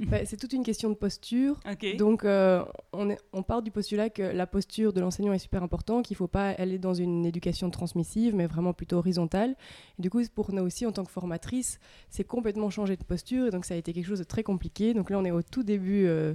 Bah, 0.09 0.25
C'est 0.25 0.37
toute 0.37 0.53
une 0.53 0.63
question 0.63 0.89
de 0.89 0.95
posture. 0.95 1.59
Donc 1.97 2.25
euh, 2.25 2.63
on, 2.93 3.09
est, 3.09 3.17
on, 3.33 3.43
part 3.43 3.61
du 3.61 3.71
postulat 3.71 4.09
que 4.09 4.21
la 4.21 4.47
posture 4.47 4.93
de 4.93 5.01
l'enseignant 5.01 5.33
est 5.33 5.39
super 5.39 5.63
importante, 5.63 6.05
qu'il 6.05 6.15
ne 6.15 6.17
faut 6.17 6.27
pas 6.27 6.49
aller 6.49 6.79
dans 6.79 6.93
une 6.93 7.25
éducation 7.25 7.69
transmissive, 7.69 8.35
mais 8.35 8.47
vraiment 8.47 8.73
plutôt 8.73 8.97
horizontale. 8.97 9.55
Et 9.99 10.01
du 10.01 10.09
coup, 10.09 10.21
pour 10.33 10.53
nous 10.53 10.63
aussi, 10.63 10.85
en 10.85 10.91
tant 10.91 11.03
que 11.03 11.11
formatrice, 11.11 11.79
c'est 12.09 12.23
complètement 12.23 12.69
changer 12.69 12.97
de 12.97 13.03
posture. 13.03 13.47
Et 13.47 13.51
donc 13.51 13.65
ça 13.65 13.73
a 13.73 13.77
été 13.77 13.93
quelque 13.93 14.07
chose 14.07 14.19
de 14.19 14.23
très 14.23 14.43
compliqué. 14.43 14.93
Donc 14.93 15.09
là, 15.09 15.19
on 15.19 15.25
est 15.25 15.31
au 15.31 15.41
tout 15.41 15.63
début 15.63 16.05
euh, 16.05 16.33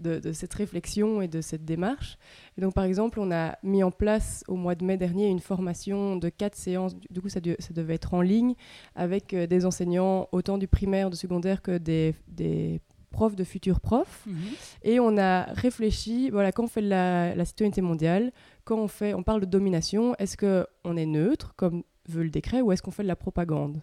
de, 0.00 0.32
cette 0.32 0.54
réflexion 0.54 1.22
et 1.22 1.28
de 1.28 1.40
cette 1.40 1.64
démarche. 1.64 2.18
Et 2.56 2.60
donc, 2.60 2.74
par 2.74 2.84
exemple, 2.84 3.20
on 3.20 3.30
a 3.30 3.58
mis 3.62 3.82
en 3.82 3.90
place 3.90 4.44
au 4.48 4.56
mois 4.56 4.74
de 4.74 4.84
mai 4.84 4.96
dernier 4.96 5.28
une 5.28 5.40
formation 5.40 6.16
de 6.16 6.28
quatre 6.28 6.56
séances. 6.56 6.94
Du 7.10 7.20
coup, 7.20 7.28
ça, 7.28 7.40
ça 7.58 7.74
devait 7.74 7.94
être 7.94 8.14
en 8.14 8.20
ligne 8.20 8.54
avec 8.94 9.34
euh, 9.34 9.46
des 9.46 9.66
enseignants 9.66 10.28
autant 10.32 10.58
du 10.58 10.68
primaire, 10.68 11.10
du 11.10 11.16
secondaire 11.16 11.62
que 11.62 11.78
des, 11.78 12.14
des 12.28 12.80
profs 13.10 13.36
de 13.36 13.44
futurs 13.44 13.80
profs. 13.80 14.24
Mhm. 14.26 14.36
Et 14.82 15.00
on 15.00 15.18
a 15.18 15.44
réfléchi, 15.52 16.30
voilà, 16.30 16.52
quand 16.52 16.64
on 16.64 16.68
fait 16.68 16.80
la, 16.80 17.34
la 17.34 17.44
citoyenneté 17.44 17.80
mondiale, 17.80 18.32
quand 18.64 18.78
on, 18.78 18.88
fait, 18.88 19.14
on 19.14 19.22
parle 19.22 19.40
de 19.40 19.46
domination, 19.46 20.14
est-ce 20.18 20.36
qu'on 20.36 20.96
est 20.96 21.06
neutre, 21.06 21.54
comme 21.56 21.82
veut 22.08 22.22
le 22.22 22.30
décret, 22.30 22.60
ou 22.60 22.72
est-ce 22.72 22.82
qu'on 22.82 22.90
fait 22.90 23.02
de 23.02 23.08
la 23.08 23.16
propagande? 23.16 23.82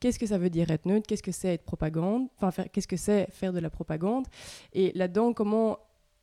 Qu'est-ce 0.00 0.18
que 0.18 0.26
ça 0.26 0.38
veut 0.38 0.50
dire 0.50 0.70
être 0.70 0.86
neutre? 0.86 1.06
Qu'est-ce 1.06 1.22
que 1.22 1.32
c'est 1.32 1.54
être 1.54 1.64
propagande? 1.64 2.28
Enfin, 2.40 2.64
qu'est-ce 2.72 2.88
que 2.88 2.96
c'est 2.96 3.28
faire 3.30 3.52
de 3.52 3.58
la 3.58 3.70
propagande? 3.70 4.26
Et 4.72 4.92
là-dedans, 4.94 5.32
comment 5.32 5.78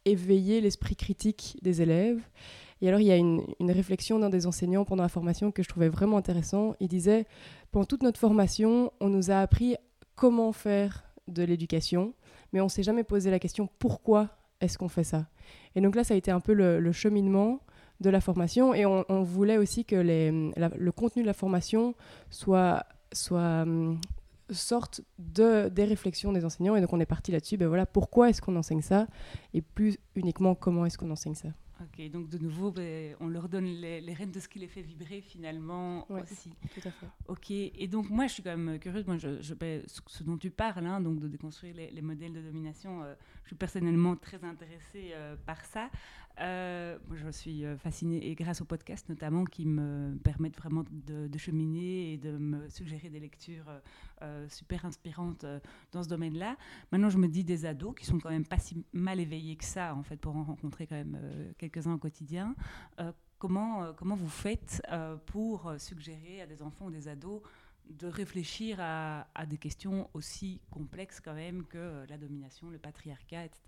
éveiller 0.05 0.61
l'esprit 0.61 0.95
critique 0.95 1.57
des 1.61 1.81
élèves? 1.81 2.21
Et 2.81 2.89
alors, 2.89 2.99
il 2.99 3.07
y 3.07 3.11
a 3.11 3.15
une, 3.15 3.45
réflexion 3.61 4.19
d'un 4.19 4.29
des 4.29 4.45
enseignants 4.45 4.83
pendant 4.83 5.03
la 5.03 5.09
formation 5.09 5.51
que 5.51 5.63
je 5.63 5.69
trouvais 5.69 5.87
vraiment 5.87 6.17
intéressant. 6.17 6.75
Il 6.79 6.89
disait, 6.89 7.25
pendant 7.71 7.85
toute 7.85 8.03
notre 8.03 8.19
formation, 8.19 8.91
on 8.99 9.09
nous 9.09 9.31
a 9.31 9.39
appris 9.39 9.75
comment 10.15 10.51
faire 10.51 11.03
de 11.29 11.43
l'éducation, 11.43 12.13
mais 12.53 12.61
on 12.61 12.69
s'est 12.69 12.83
jamais 12.83 13.03
posé 13.03 13.31
la 13.31 13.39
question 13.39 13.67
pourquoi 13.79 14.29
est-ce 14.61 14.77
qu'on 14.77 14.87
fait 14.87 15.03
ça? 15.03 15.27
Et 15.75 15.81
donc 15.81 15.95
là, 15.95 16.03
ça 16.03 16.13
a 16.13 16.17
été 16.17 16.31
un 16.31 16.39
peu 16.39 16.53
le, 16.53 16.91
cheminement 16.91 17.59
de 17.99 18.09
la 18.09 18.21
formation. 18.21 18.73
Et 18.73 18.85
on, 18.85 19.23
voulait 19.23 19.57
aussi 19.57 19.83
que 19.83 19.95
le 19.95 20.91
contenu 20.91 21.23
de 21.23 21.27
la 21.27 21.33
formation 21.33 21.95
soit, 22.29 22.85
soit 23.11 23.63
hum, 23.63 23.99
sorte 24.51 25.01
de, 25.19 25.69
des 25.69 25.85
réflexions 25.85 26.31
des 26.31 26.45
enseignants. 26.45 26.75
Et 26.75 26.81
donc 26.81 26.93
on 26.93 26.99
est 26.99 27.05
parti 27.05 27.31
là-dessus, 27.31 27.57
ben 27.57 27.67
voilà, 27.67 27.85
pourquoi 27.85 28.29
est-ce 28.29 28.41
qu'on 28.41 28.55
enseigne 28.55 28.81
ça? 28.81 29.07
Et 29.53 29.61
plus 29.61 29.97
uniquement 30.15 30.55
comment 30.55 30.85
est-ce 30.85 30.97
qu'on 30.97 31.11
enseigne 31.11 31.35
ça? 31.35 31.49
Ok, 31.83 32.09
donc 32.11 32.29
de 32.29 32.37
nouveau, 32.37 32.71
ben, 32.71 33.15
on 33.19 33.27
leur 33.27 33.49
donne 33.49 33.65
les, 33.65 33.99
les, 33.99 34.13
rênes 34.13 34.31
de 34.31 34.39
ce 34.39 34.47
qui 34.47 34.59
les 34.59 34.67
fait 34.67 34.81
vibrer 34.81 35.21
finalement 35.21 36.09
aussi. 36.09 36.51
Tout 36.73 36.87
à 36.87 36.91
fait. 36.91 37.07
Ok, 37.27 37.51
et 37.51 37.87
donc 37.87 38.09
moi 38.09 38.27
je 38.27 38.33
suis 38.33 38.43
quand 38.43 38.55
même 38.55 38.79
curieuse, 38.79 39.05
moi, 39.05 39.17
je, 39.17 39.41
je 39.41 39.53
ben, 39.53 39.81
ce, 39.87 40.23
dont 40.23 40.37
tu 40.37 40.49
parles, 40.49 40.85
hein, 40.85 41.01
donc 41.01 41.19
de 41.19 41.27
déconstruire 41.27 41.75
les, 41.75 41.91
les, 41.91 42.01
modèles 42.01 42.33
de 42.33 42.41
domination, 42.41 43.03
euh, 43.03 43.15
je 43.43 43.49
suis 43.49 43.55
personnellement 43.55 44.15
très 44.15 44.43
intéressée 44.43 45.11
euh, 45.13 45.35
par 45.45 45.63
ça. 45.65 45.89
Euh, 46.39 46.97
moi, 47.07 47.17
je 47.17 47.29
suis 47.29 47.65
euh, 47.65 47.77
fascinée, 47.77 48.27
et 48.27 48.35
grâce 48.35 48.61
au 48.61 48.65
podcast 48.65 49.07
notamment, 49.09 49.45
qui 49.45 49.65
me 49.65 50.17
permettent 50.23 50.57
vraiment 50.57 50.83
de, 50.89 51.37
cheminer 51.37 52.13
et 52.13 52.17
de 52.17 52.31
me 52.31 52.67
suggérer 52.69 53.09
des 53.09 53.19
lectures 53.19 53.69
euh, 54.21 54.47
super 54.49 54.85
inspirantes 54.85 55.45
dans 55.91 56.03
ce 56.03 56.09
domaine-là. 56.09 56.57
Maintenant, 56.91 57.09
je 57.09 57.17
me 57.17 57.27
dis 57.27 57.43
des 57.43 57.65
ados 57.65 57.93
qui 57.95 58.05
sont 58.05 58.19
quand 58.19 58.29
même 58.29 58.45
pas 58.45 58.59
si 58.59 58.83
mal 58.93 59.19
éveillés 59.19 59.55
que 59.55 59.65
ça, 59.65 59.93
en 59.95 60.03
fait, 60.03 60.17
pour 60.17 60.35
en 60.35 60.43
rencontrer 60.43 60.87
quand 60.87 60.95
même 60.95 61.19
quelques-uns 61.57 61.93
au 61.93 61.97
quotidien. 61.97 62.55
comment, 63.37 63.93
comment 63.93 64.15
vous 64.15 64.29
faites 64.29 64.81
pour 65.25 65.73
suggérer 65.77 66.41
à 66.41 66.47
des 66.47 66.61
enfants 66.61 66.85
ou 66.85 66.91
des 66.91 67.07
ados 67.07 67.41
de 67.89 68.07
réfléchir 68.07 68.77
à, 68.79 69.25
des 69.45 69.57
questions 69.57 70.09
aussi 70.13 70.61
complexes 70.71 71.19
quand 71.19 71.33
même 71.33 71.65
que 71.65 72.05
la 72.07 72.17
domination, 72.17 72.69
le 72.69 72.77
patriarcat, 72.77 73.45
etc. 73.45 73.61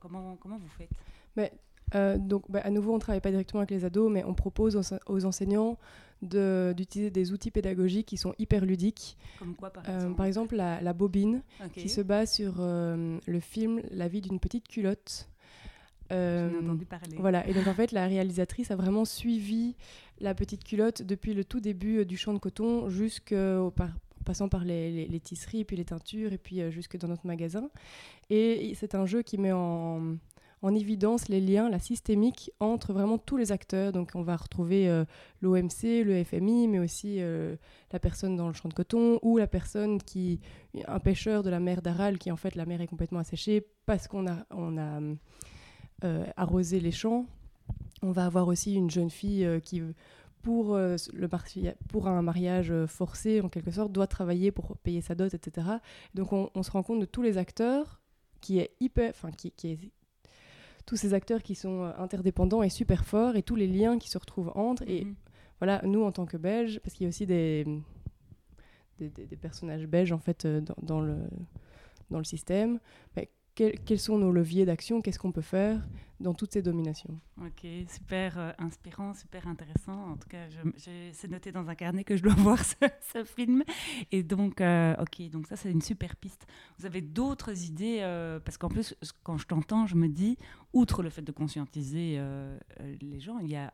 comment, 0.00 0.36
comment 0.36 0.56
vous 0.56 0.68
faites? 0.68 0.90
Mais, 1.36 1.52
euh, 1.94 2.18
donc, 2.18 2.50
bah, 2.50 2.60
à 2.64 2.70
nouveau, 2.70 2.92
on 2.92 2.96
ne 2.96 3.00
travaille 3.00 3.20
pas 3.20 3.30
directement 3.30 3.60
avec 3.60 3.70
les 3.70 3.84
ados, 3.84 4.10
mais 4.10 4.24
on 4.24 4.34
propose 4.34 4.76
aux, 5.06 5.24
enseignants 5.24 5.78
d'utiliser 6.22 7.10
des 7.10 7.32
outils 7.32 7.50
pédagogiques 7.50 8.06
qui 8.06 8.16
sont 8.16 8.34
hyper 8.38 8.64
ludiques. 8.64 9.16
Comme 9.38 9.54
quoi, 9.54 9.70
par 9.70 9.84
euh, 9.88 9.94
exemple 9.94 10.16
Par 10.16 10.26
exemple, 10.26 10.56
la, 10.56 10.92
bobine, 10.92 11.42
qui 11.74 11.88
se 11.88 12.00
base 12.00 12.32
sur 12.32 12.54
euh, 12.58 13.18
le 13.26 13.40
film 13.40 13.82
La 13.90 14.08
vie 14.08 14.20
d'une 14.20 14.40
petite 14.40 14.66
culotte. 14.66 15.28
entendu 16.10 16.86
parler. 16.86 17.16
Voilà, 17.18 17.46
et 17.46 17.54
donc 17.54 17.66
en 17.66 17.74
fait, 17.74 17.92
la 17.92 18.06
réalisatrice 18.06 18.70
a 18.70 18.76
vraiment 18.76 19.04
suivi 19.04 19.76
la 20.20 20.34
petite 20.34 20.64
culotte 20.64 21.02
depuis 21.02 21.34
le 21.34 21.44
tout 21.44 21.60
début 21.60 22.04
du 22.06 22.16
champ 22.16 22.32
de 22.32 22.38
coton 22.38 22.88
jusqu'au 22.88 23.70
par, 23.70 23.90
passant 24.24 24.48
par 24.48 24.64
les, 24.64 25.06
les, 25.06 25.20
tisseries, 25.20 25.64
puis 25.64 25.76
les 25.76 25.84
teintures, 25.84 26.32
et 26.32 26.38
puis 26.38 26.72
jusque 26.72 26.96
dans 26.96 27.08
notre 27.08 27.26
magasin. 27.26 27.68
Et 28.30 28.72
c'est 28.74 28.94
un 28.94 29.04
jeu 29.04 29.22
qui 29.22 29.36
met 29.36 29.52
en, 29.52 30.16
en 30.66 30.74
évidence 30.74 31.28
les 31.28 31.40
liens, 31.40 31.70
la 31.70 31.78
systémique 31.78 32.50
entre 32.58 32.92
vraiment 32.92 33.18
tous 33.18 33.36
les 33.36 33.52
acteurs. 33.52 33.92
Donc 33.92 34.10
on 34.14 34.22
va 34.22 34.34
retrouver 34.34 34.88
euh, 34.88 35.04
l'OMC, 35.40 36.02
le 36.04 36.24
FMI, 36.24 36.66
mais 36.66 36.80
aussi 36.80 37.16
euh, 37.20 37.54
la 37.92 38.00
personne 38.00 38.36
dans 38.36 38.48
le 38.48 38.52
champ 38.52 38.68
de 38.68 38.74
coton 38.74 39.20
ou 39.22 39.38
la 39.38 39.46
personne 39.46 40.02
qui, 40.02 40.40
un 40.88 40.98
pêcheur 40.98 41.44
de 41.44 41.50
la 41.50 41.60
mer 41.60 41.82
d'Aral, 41.82 42.18
qui 42.18 42.32
en 42.32 42.36
fait 42.36 42.56
la 42.56 42.66
mer 42.66 42.80
est 42.80 42.88
complètement 42.88 43.20
asséchée 43.20 43.64
parce 43.86 44.08
qu'on 44.08 44.26
a, 44.26 45.00
euh, 46.04 46.26
arrosé 46.36 46.80
les 46.80 46.90
champs. 46.90 47.26
On 48.02 48.10
va 48.10 48.26
avoir 48.26 48.48
aussi 48.48 48.74
une 48.74 48.90
jeune 48.90 49.10
fille 49.10 49.48
qui 49.62 49.82
pour, 50.42 50.76
un 50.76 52.22
mariage 52.22 52.72
forcé, 52.86 53.40
en 53.40 53.48
quelque 53.48 53.72
sorte, 53.72 53.90
doit 53.90 54.06
travailler 54.06 54.52
pour 54.52 54.76
payer 54.78 55.00
sa 55.00 55.16
dot, 55.16 55.32
etc. 55.34 55.66
Donc 56.14 56.32
on, 56.32 56.62
se 56.62 56.70
rend 56.70 56.84
compte 56.84 57.00
de 57.00 57.04
tous 57.04 57.22
les 57.22 57.36
acteurs 57.36 58.00
qui 58.40 58.60
est 58.60 58.70
hyper, 58.80 59.10
enfin 59.10 59.30
qui, 59.32 59.52
tous 60.86 60.96
ces 60.96 61.14
acteurs 61.14 61.42
qui 61.42 61.54
sont 61.54 61.82
euh, 61.82 61.92
interdépendants 61.98 62.62
et 62.62 62.70
super 62.70 63.04
forts 63.04 63.36
et 63.36 63.42
tous 63.42 63.56
les 63.56 63.66
liens 63.66 63.98
qui 63.98 64.08
se 64.08 64.16
retrouvent 64.16 64.52
entre. 64.54 64.84
Et 64.86 65.04
mhm. 65.04 65.14
voilà, 65.58 65.82
nous 65.84 66.02
en 66.02 66.12
tant 66.12 66.24
que 66.24 66.36
Belges, 66.36 66.80
parce 66.82 66.94
qu'il 66.94 67.04
y 67.04 67.06
a 67.06 67.08
aussi 67.08 67.26
des, 67.26 67.66
des, 68.98 69.36
personnages 69.36 69.86
belges 69.86 70.12
en 70.12 70.18
fait 70.18 70.44
euh, 70.44 70.62
dans, 70.80 71.00
le, 71.00 71.18
dans 72.10 72.18
le 72.18 72.24
système, 72.24 72.78
quels, 73.56 73.98
sont 73.98 74.18
nos 74.18 74.30
leviers 74.30 74.66
d'action, 74.66 75.00
qu'est-ce 75.00 75.18
qu'on 75.18 75.32
peut 75.32 75.40
faire 75.40 75.80
dans 76.20 76.34
toutes 76.34 76.52
ces 76.52 76.62
dominations? 76.62 77.18
Ok, 77.40 77.66
super 77.88 78.38
euh, 78.38 78.52
inspirant, 78.58 79.14
super 79.14 79.48
intéressant. 79.48 80.10
En 80.10 80.16
tout 80.16 80.28
cas, 80.28 80.46
c'est 81.12 81.30
noté 81.30 81.52
dans 81.52 81.68
un 81.68 81.74
carnet 81.74 82.04
que 82.04 82.16
je 82.16 82.22
dois 82.22 82.34
voir 82.38 82.58
ce, 82.64 83.24
film. 83.24 83.64
Et 84.12 84.22
donc, 84.22 84.60
euh, 84.60 84.94
ok, 85.00 85.30
donc 85.30 85.46
ça 85.46 85.56
c'est 85.56 85.70
une 85.70 85.80
super 85.80 86.16
piste. 86.16 86.46
Vous 86.78 86.86
avez 86.86 87.00
d'autres 87.00 87.64
idées 87.64 88.00
euh, 88.02 88.38
Parce 88.40 88.58
qu'en 88.58 88.68
plus, 88.68 88.94
quand 89.22 89.38
je 89.38 89.46
t'entends, 89.46 89.86
je 89.86 89.96
me 89.96 90.08
dis, 90.08 90.38
outre 90.74 91.02
le 91.02 91.10
fait 91.10 91.22
de 91.22 91.32
conscientiser 91.32 92.20
les 93.00 93.20
gens, 93.20 93.38
il 93.38 93.48
y 93.48 93.56
a 93.56 93.72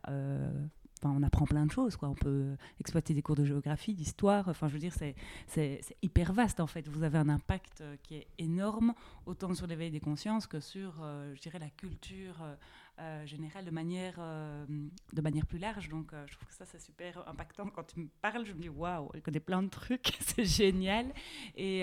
on 1.11 1.23
apprend 1.23 1.47
plein 1.47 1.67
de 1.67 1.71
choses. 1.71 1.97
Quoi. 1.97 2.09
On 2.09 2.15
peut 2.15 2.57
exploiter 2.81 3.15
des 3.15 3.23
cours 3.23 3.37
de 3.37 3.45
géographie, 3.45 3.95
d'histoire. 3.95 4.49
Enfin, 4.49 4.69
je 4.69 4.75
veux 4.75 4.79
dire, 4.79 4.95
c'est 4.95 5.85
hyper 6.03 6.33
vaste 6.33 6.61
en 6.61 6.67
fait. 6.67 6.89
Vous 6.89 7.03
avez 7.03 7.19
un 7.19 7.29
impact 7.29 7.81
euh, 7.81 7.97
qui 8.03 8.17
est 8.17 8.27
énorme, 8.39 8.95
autant 9.27 9.55
sur 9.55 9.67
l'éveil 9.67 9.91
des 9.91 10.01
consciences 10.01 10.47
que 10.47 10.61
sur, 10.61 10.95
euh, 11.03 11.35
je 11.35 11.41
dirais, 11.41 11.59
la 11.59 11.71
culture 11.71 12.43
euh, 13.01 13.25
générale 13.25 13.65
de 13.65 13.71
manière, 13.71 14.17
euh, 14.19 14.67
de 15.15 15.21
manière 15.23 15.47
plus 15.47 15.59
large. 15.59 15.89
Donc, 15.89 16.13
euh, 16.13 16.25
je 16.29 16.35
trouve 16.35 16.47
que 16.47 16.55
ça, 16.55 16.67
c'est 16.67 16.79
super 16.79 17.27
impactant. 17.27 17.67
Quand 17.69 17.85
tu 17.85 17.99
me 18.01 18.09
parles, 18.21 18.45
je 18.45 18.53
me 18.53 18.61
dis, 18.61 18.69
waouh, 18.69 19.09
elle 19.15 19.23
connaît 19.23 19.41
plein 19.41 19.63
de 19.63 19.71
trucs, 19.71 20.13
c'est 20.21 20.45
génial. 20.45 21.07
Et, 21.57 21.81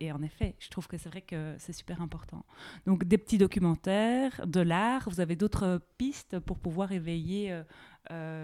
et, 0.00 0.12
en 0.12 0.22
effet, 0.22 0.54
je 0.60 0.70
trouve 0.70 0.86
que 0.86 0.96
c'est 0.96 1.08
vrai 1.08 1.22
que 1.22 1.56
c'est 1.58 1.72
super 1.72 2.00
important. 2.00 2.46
Donc, 2.86 3.02
des 3.02 3.18
petits 3.18 3.36
documentaires, 3.36 4.46
de 4.46 4.60
l'art, 4.60 5.08
vous 5.10 5.20
avez 5.20 5.34
d'autres 5.34 5.80
pistes 5.98 6.38
pour 6.38 6.60
pouvoir 6.60 6.92
éveiller 6.92 7.62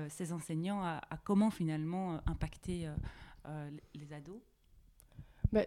ces 0.08 0.32
enseignants 0.32 0.82
à, 0.82 1.00
comment 1.24 1.50
finalement 1.50 2.20
impacter 2.26 2.88
les 3.94 4.12
ados 4.12 4.40
bah, 5.52 5.62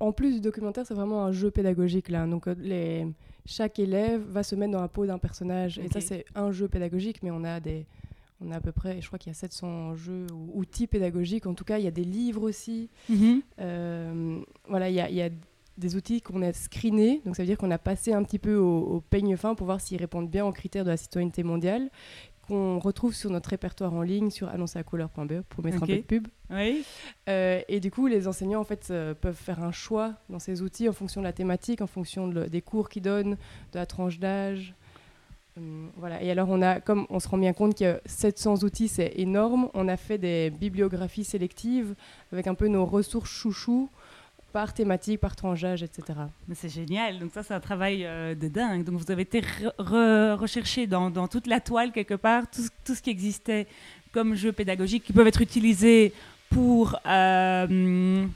en 0.00 0.12
plus 0.12 0.34
du 0.34 0.40
documentaire, 0.40 0.84
c'est 0.86 0.94
vraiment 0.94 1.24
un 1.24 1.32
jeu 1.32 1.50
pédagogique 1.50 2.10
là. 2.10 2.26
Donc 2.26 2.46
les, 2.58 3.06
chaque 3.46 3.78
élève 3.78 4.22
va 4.22 4.42
se 4.42 4.54
mettre 4.54 4.72
dans 4.72 4.80
la 4.80 4.88
peau 4.88 5.06
d'un 5.06 5.18
personnage. 5.18 5.78
Et 5.78 5.88
ça, 5.88 6.00
c'est 6.00 6.24
un 6.34 6.52
jeu 6.52 6.68
pédagogique, 6.68 7.22
mais 7.22 7.30
on 7.30 7.44
a 7.44 7.60
des. 7.60 7.86
On 8.44 8.50
a 8.50 8.56
à 8.56 8.60
peu 8.60 8.72
près, 8.72 9.00
je 9.00 9.06
crois 9.06 9.20
qu'il 9.20 9.30
y 9.30 9.36
a 9.36 9.38
700 9.38 9.94
jeux 9.94 10.26
ou 10.32 10.50
outils 10.58 10.88
pédagogiques. 10.88 11.46
En 11.46 11.54
tout 11.54 11.62
cas, 11.62 11.78
il 11.78 11.84
y 11.84 11.88
a 11.88 11.92
des 11.92 12.02
livres 12.02 12.42
aussi. 12.42 12.90
Mhm. 13.08 13.40
Euh, 13.60 14.40
voilà, 14.68 14.88
il 14.88 14.96
y 14.96 15.00
a, 15.00 15.08
y 15.08 15.22
a 15.22 15.30
des 15.78 15.94
outils 15.94 16.20
qu'on 16.20 16.42
a 16.42 16.52
screenés, 16.52 17.22
donc 17.24 17.36
ça 17.36 17.44
veut 17.44 17.46
dire 17.46 17.56
qu'on 17.56 17.70
a 17.70 17.78
passé 17.78 18.12
un 18.12 18.22
petit 18.24 18.40
peu 18.40 18.56
au, 18.56 18.80
au, 18.80 19.00
peigne 19.00 19.36
fin 19.36 19.54
pour 19.54 19.66
voir 19.66 19.80
s'ils 19.80 19.98
répondent 19.98 20.28
bien 20.28 20.44
aux 20.44 20.52
critères 20.52 20.84
de 20.84 20.90
la 20.90 20.96
citoyenneté 20.96 21.44
mondiale 21.44 21.88
qu'on 22.46 22.78
retrouve 22.78 23.14
sur 23.14 23.30
notre 23.30 23.50
répertoire 23.50 23.94
en 23.94 24.02
ligne 24.02 24.30
sur 24.30 24.48
annonceacouleur.be 24.48 25.42
pour 25.48 25.64
mettre 25.64 25.82
un 25.82 25.86
peu 25.86 25.96
de 25.96 26.02
pub. 26.02 26.28
Oui. 26.50 26.84
Euh, 27.28 27.60
et 27.68 27.80
du 27.80 27.90
coup, 27.90 28.06
les 28.06 28.28
enseignants 28.28 28.60
en 28.60 28.64
fait 28.64 28.88
euh, 28.90 29.14
peuvent 29.14 29.36
faire 29.36 29.62
un 29.62 29.72
choix 29.72 30.14
dans 30.28 30.38
ces 30.38 30.62
outils 30.62 30.88
en 30.88 30.92
fonction 30.92 31.20
de 31.20 31.26
la 31.26 31.32
thématique, 31.32 31.80
en 31.80 31.86
fonction 31.86 32.28
des 32.28 32.62
cours 32.62 32.88
qu'ils 32.88 33.02
donnent, 33.02 33.36
de 33.72 33.78
la 33.78 33.86
tranche 33.86 34.18
d'âge. 34.18 34.74
Hum, 35.56 35.90
voilà. 35.96 36.22
Et 36.22 36.30
alors, 36.30 36.48
on 36.50 36.62
a, 36.62 36.80
comme 36.80 37.06
on 37.10 37.20
se 37.20 37.28
rend 37.28 37.38
bien 37.38 37.52
compte 37.52 37.78
que 37.78 38.00
700 38.06 38.64
outils, 38.64 38.88
c'est 38.88 39.12
énorme, 39.16 39.68
on 39.74 39.86
a 39.86 39.96
fait 39.96 40.18
des 40.18 40.50
bibliographies 40.50 41.24
sélectives 41.24 41.94
avec 42.32 42.46
un 42.46 42.54
peu 42.54 42.68
nos 42.68 42.86
ressources 42.86 43.30
chouchous 43.30 43.90
par 44.52 44.74
thématique, 44.74 45.20
par 45.20 45.34
tranchage, 45.34 45.82
etc. 45.82 46.18
C'est 46.54 46.68
génial. 46.68 47.18
Donc 47.18 47.30
ça, 47.32 47.42
c'est 47.42 47.54
un 47.54 47.60
travail 47.60 48.04
euh, 48.04 48.34
de 48.34 48.48
dingue. 48.48 48.84
Donc 48.84 48.96
vous 48.96 49.10
avez 49.10 49.22
été 49.22 49.42
recherché 49.78 50.86
dans, 50.86 51.10
toute 51.28 51.46
la 51.46 51.60
toile 51.60 51.92
quelque 51.92 52.14
part, 52.14 52.44
tout, 52.50 52.94
ce 52.94 53.02
qui 53.02 53.10
existait 53.10 53.66
comme 54.12 54.34
jeux 54.34 54.52
pédagogiques 54.52 55.04
qui 55.04 55.12
peuvent 55.12 55.26
être 55.26 55.40
utilisés 55.40 56.12
pour... 56.50 56.98
Euh, 57.06 58.26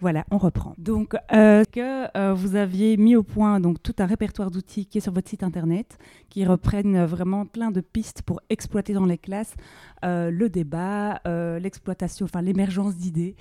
voilà, 0.00 0.24
on 0.32 0.38
reprend. 0.38 0.74
Donc, 0.78 1.14
euh, 1.32 1.62
que 1.70 2.32
vous 2.34 2.56
aviez 2.56 2.96
mis 2.96 3.14
au 3.14 3.22
point 3.22 3.60
donc 3.60 3.80
tout 3.80 3.94
un 4.00 4.06
répertoire 4.06 4.50
d'outils 4.50 4.84
qui 4.84 4.98
est 4.98 5.00
sur 5.00 5.12
votre 5.12 5.28
site 5.30 5.44
internet, 5.44 5.96
qui 6.28 6.44
reprennent 6.44 7.04
vraiment 7.04 7.46
plein 7.46 7.70
de 7.70 7.80
pistes 7.80 8.22
pour 8.22 8.40
exploiter 8.50 8.92
dans 8.94 9.06
les 9.06 9.18
classes 9.18 9.54
le 10.02 10.48
débat, 10.48 11.20
l'exploitation, 11.24 12.24
enfin 12.24 12.42
l'émergence 12.42 12.96
d'idées 12.96 13.36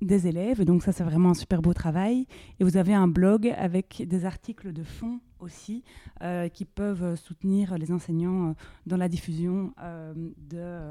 des 0.00 0.26
élèves. 0.26 0.60
Et 0.60 0.64
donc 0.64 0.82
ça, 0.82 0.92
c'est 0.92 1.04
vraiment 1.04 1.30
un 1.30 1.34
super 1.34 1.62
beau 1.62 1.74
travail. 1.74 2.26
Et 2.58 2.64
vous 2.64 2.76
avez 2.76 2.94
un 2.94 3.08
blog 3.08 3.52
avec 3.56 4.02
des 4.06 4.24
articles 4.24 4.72
de 4.72 4.82
fond 4.82 5.20
aussi 5.40 5.82
euh, 6.22 6.48
qui 6.48 6.64
peuvent 6.64 7.16
soutenir 7.16 7.76
les 7.78 7.92
enseignants 7.92 8.50
euh, 8.50 8.52
dans 8.86 8.96
la 8.96 9.08
diffusion 9.08 9.72
euh, 9.82 10.12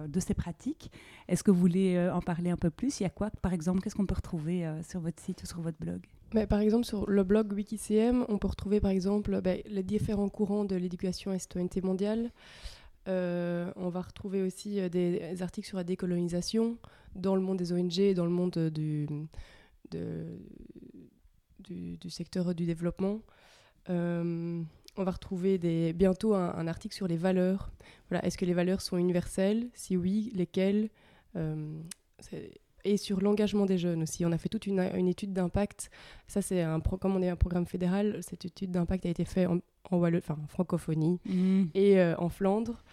de, 0.08 0.20
ces 0.20 0.34
pratiques. 0.34 0.92
Est-ce 1.28 1.44
que 1.44 1.52
vous 1.52 1.60
voulez 1.60 2.10
en 2.14 2.22
parler 2.22 2.50
un 2.50 2.58
peu 2.58 2.70
plus? 2.70 3.00
Il 3.00 3.04
y 3.04 3.06
a 3.06 3.10
quoi, 3.10 3.30
par 3.42 3.54
exemple? 3.54 3.82
Qu'est-ce 3.82 3.96
qu'on 3.96 4.06
peut 4.06 4.16
retrouver 4.16 4.70
sur 4.88 5.00
votre 5.00 5.22
site 5.22 5.44
ou 5.44 5.46
sur 5.46 5.62
votre 5.62 5.78
blog? 5.80 6.02
Mais 6.34 6.46
par 6.46 6.60
exemple, 6.60 6.86
sur 6.86 7.10
le 7.10 7.24
blog 7.24 7.54
WikiCM, 7.54 8.26
on 8.28 8.38
peut 8.38 8.48
retrouver 8.48 8.82
par 8.82 8.92
exemple 8.92 9.40
ben, 9.42 9.62
les 9.66 9.84
différents 9.84 10.30
courants 10.30 10.66
de 10.66 10.76
l'éducation 10.76 11.32
et 11.32 11.40
citoyenneté 11.40 11.82
mondiale. 11.82 12.32
on 13.08 13.90
va 13.90 14.02
retrouver 14.02 14.44
aussi 14.44 14.90
des 14.90 15.42
articles 15.42 15.68
sur 15.68 15.78
la 15.78 15.86
décolonisation, 15.86 16.78
dans 17.16 17.36
le 17.36 17.42
monde 17.42 17.58
des 17.58 17.74
ONG, 17.74 18.14
dans 18.14 18.26
le 18.26 18.32
monde 18.32 18.58
du, 18.58 19.08
du, 21.70 22.10
secteur 22.10 22.54
du 22.56 22.66
développement. 22.66 23.22
Euh, 23.90 24.62
on 24.98 25.04
va 25.04 25.12
retrouver 25.12 25.58
des, 25.58 25.94
bientôt 25.94 26.34
un, 26.34 26.68
article 26.68 26.96
sur 26.96 27.08
les 27.08 27.18
valeurs. 27.18 27.72
Voilà, 28.10 28.26
Est-ce 28.26 28.38
que 28.38 28.46
les 28.46 28.54
valeurs 28.54 28.82
sont 28.82 28.98
universelles? 28.98 29.70
Si 29.74 29.96
oui, 29.96 30.32
lesquelles? 30.36 30.90
Euh, 31.36 31.80
Et 32.84 32.98
sur 32.98 33.22
l'engagement 33.22 33.66
des 33.66 33.78
jeunes 33.78 34.04
aussi. 34.04 34.26
On 34.26 34.32
a 34.32 34.38
fait 34.38 34.50
toute 34.50 34.68
une, 34.68 34.80
étude 35.08 35.34
d'impact. 35.34 35.90
Ça, 36.28 36.42
c'est 36.42 36.62
un 36.62 36.80
comme 36.80 37.16
on 37.16 37.22
est 37.22 37.30
un 37.30 37.36
programme 37.36 37.66
fédéral, 37.66 38.20
cette 38.22 38.46
étude 38.46 38.72
d'impact 38.72 39.06
a 39.06 39.10
été 39.10 39.26
faite 39.26 39.48
en, 39.48 39.60
en, 39.92 40.48
francophonie 40.48 41.20
mmh. 41.26 41.64
et 41.74 42.00
euh, 42.00 42.16
en 42.18 42.30
Flandre. 42.30 42.84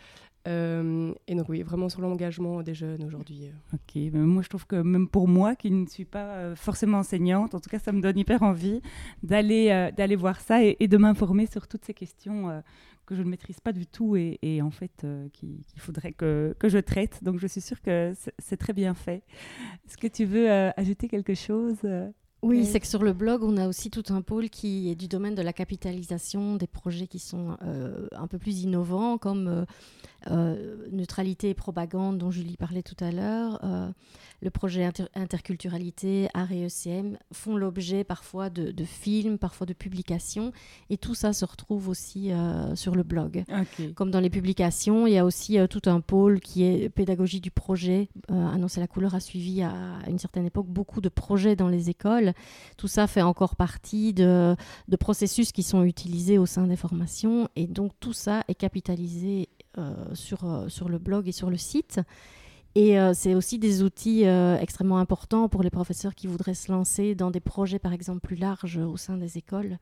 Euh, 0.46 1.12
et 1.26 1.34
donc 1.34 1.48
oui, 1.48 1.62
vraiment 1.62 1.88
sur 1.88 2.00
l'engagement 2.00 2.62
des 2.62 2.74
jeunes 2.74 3.04
aujourd'hui. 3.04 3.46
Euh. 3.46 3.76
Ok, 3.76 4.12
moi 4.12 4.42
je 4.42 4.48
trouve 4.48 4.66
que 4.66 4.76
même 4.76 5.08
pour 5.08 5.28
moi 5.28 5.56
qui 5.56 5.70
ne 5.70 5.86
suis 5.86 6.04
pas 6.04 6.34
euh, 6.34 6.56
forcément 6.56 6.98
enseignante, 6.98 7.54
en 7.54 7.60
tout 7.60 7.70
cas 7.70 7.78
ça 7.78 7.92
me 7.92 8.00
donne 8.00 8.18
hyper 8.18 8.42
envie 8.42 8.80
d'aller 9.22 9.90
d'aller 9.96 10.16
voir 10.16 10.40
ça 10.40 10.62
et, 10.62 10.76
de 10.86 10.96
m'informer 10.96 11.46
sur 11.46 11.66
toutes 11.66 11.84
ces 11.84 11.94
questions 11.94 12.62
que 13.06 13.14
je 13.14 13.22
ne 13.22 13.28
maîtrise 13.28 13.60
pas 13.60 13.72
du 13.72 13.86
tout 13.86 14.16
et, 14.16 14.60
en 14.62 14.70
fait 14.70 15.06
qu'il 15.32 15.62
faudrait 15.76 16.12
que, 16.12 16.54
que, 16.58 16.68
je 16.68 16.78
traite. 16.78 17.22
Donc 17.22 17.38
je 17.38 17.46
suis 17.46 17.60
sûre 17.60 17.80
que 17.80 18.12
c'est 18.38 18.56
très 18.56 18.72
bien 18.72 18.94
fait. 18.94 19.22
Est-ce 19.86 19.96
que 19.96 20.06
tu 20.06 20.24
veux 20.24 20.48
ajouter 20.76 21.08
quelque 21.08 21.34
chose 21.34 21.80
oui, 22.46 22.64
c'est 22.64 22.80
que 22.80 22.86
sur 22.86 23.02
le 23.02 23.12
blog, 23.12 23.42
on 23.42 23.56
a 23.56 23.68
aussi 23.68 23.90
tout 23.90 24.04
un 24.10 24.22
pôle 24.22 24.50
qui 24.50 24.90
est 24.90 24.94
du 24.94 25.08
domaine 25.08 25.34
de 25.34 25.42
la 25.42 25.52
capitalisation 25.52 26.56
des 26.56 26.66
projets 26.66 27.06
qui 27.06 27.18
sont 27.18 27.56
un 28.12 28.26
peu 28.26 28.38
plus 28.38 28.62
innovants, 28.62 29.18
comme 29.18 29.66
euh, 30.30 30.76
neutralité 30.90 31.50
et 31.50 31.54
propagande 31.54 32.18
dont 32.18 32.30
Julie 32.30 32.56
parlait 32.56 32.82
tout 32.82 32.96
à 32.98 33.12
l'heure, 33.12 33.60
euh, 33.62 33.88
le 34.40 34.50
projet 34.50 34.88
interculturalité, 35.14 36.28
art 36.34 36.50
et 36.50 36.66
ECM 36.66 37.16
font 37.32 37.56
l'objet 37.56 38.02
parfois 38.02 38.50
de, 38.50 38.72
films, 38.84 39.38
parfois 39.38 39.66
de 39.66 39.72
publications, 39.72 40.52
et 40.90 40.96
tout 40.96 41.14
ça 41.14 41.32
se 41.32 41.44
retrouve 41.44 41.88
aussi 41.88 42.32
euh, 42.32 42.74
sur 42.74 42.96
le 42.96 43.02
blog. 43.02 43.44
Comme 43.94 44.10
dans 44.10 44.20
les 44.20 44.30
publications, 44.30 45.06
il 45.06 45.12
y 45.12 45.18
a 45.18 45.24
aussi 45.24 45.58
tout 45.70 45.82
un 45.86 46.00
pôle 46.00 46.40
qui 46.40 46.64
est 46.64 46.88
pédagogie 46.88 47.40
du 47.40 47.50
projet. 47.50 48.08
Annoncer 48.28 48.80
la 48.80 48.88
couleur 48.88 49.14
a 49.14 49.20
suivi 49.20 49.62
à, 49.62 49.72
une 50.08 50.18
certaine 50.18 50.46
époque 50.46 50.66
beaucoup 50.66 51.00
de 51.00 51.08
projets 51.08 51.56
dans 51.56 51.68
les 51.68 51.88
écoles. 51.88 52.32
Tout 52.76 52.88
ça 52.88 53.06
fait 53.06 53.22
encore 53.22 53.56
partie 53.56 54.12
de, 54.12 54.56
processus 54.98 55.52
qui 55.52 55.62
sont 55.62 55.82
utilisés 55.84 56.38
au 56.38 56.46
sein 56.46 56.66
des 56.66 56.76
formations, 56.76 57.48
et 57.56 57.66
donc 57.66 57.92
tout 58.00 58.12
ça 58.12 58.44
est 58.48 58.54
capitalisé 58.54 59.48
euh, 59.78 59.92
sur, 60.14 60.44
euh, 60.44 60.68
sur 60.68 60.88
le 60.88 60.98
blog 60.98 61.28
et 61.28 61.32
sur 61.32 61.50
le 61.50 61.56
site. 61.56 62.00
Et 62.74 63.00
euh, 63.00 63.12
c'est 63.14 63.34
aussi 63.34 63.58
des 63.58 63.82
outils 63.82 64.24
extrêmement 64.24 64.98
importants 64.98 65.48
pour 65.48 65.62
les 65.62 65.70
professeurs 65.70 66.14
qui 66.14 66.26
voudraient 66.26 66.54
se 66.54 66.70
lancer 66.70 67.14
dans 67.14 67.30
des 67.30 67.40
projets, 67.40 67.78
par 67.78 67.92
exemple, 67.92 68.20
plus 68.20 68.36
larges 68.36 68.78
au 68.78 68.96
sein 68.96 69.16
des 69.16 69.38
écoles. 69.38 69.78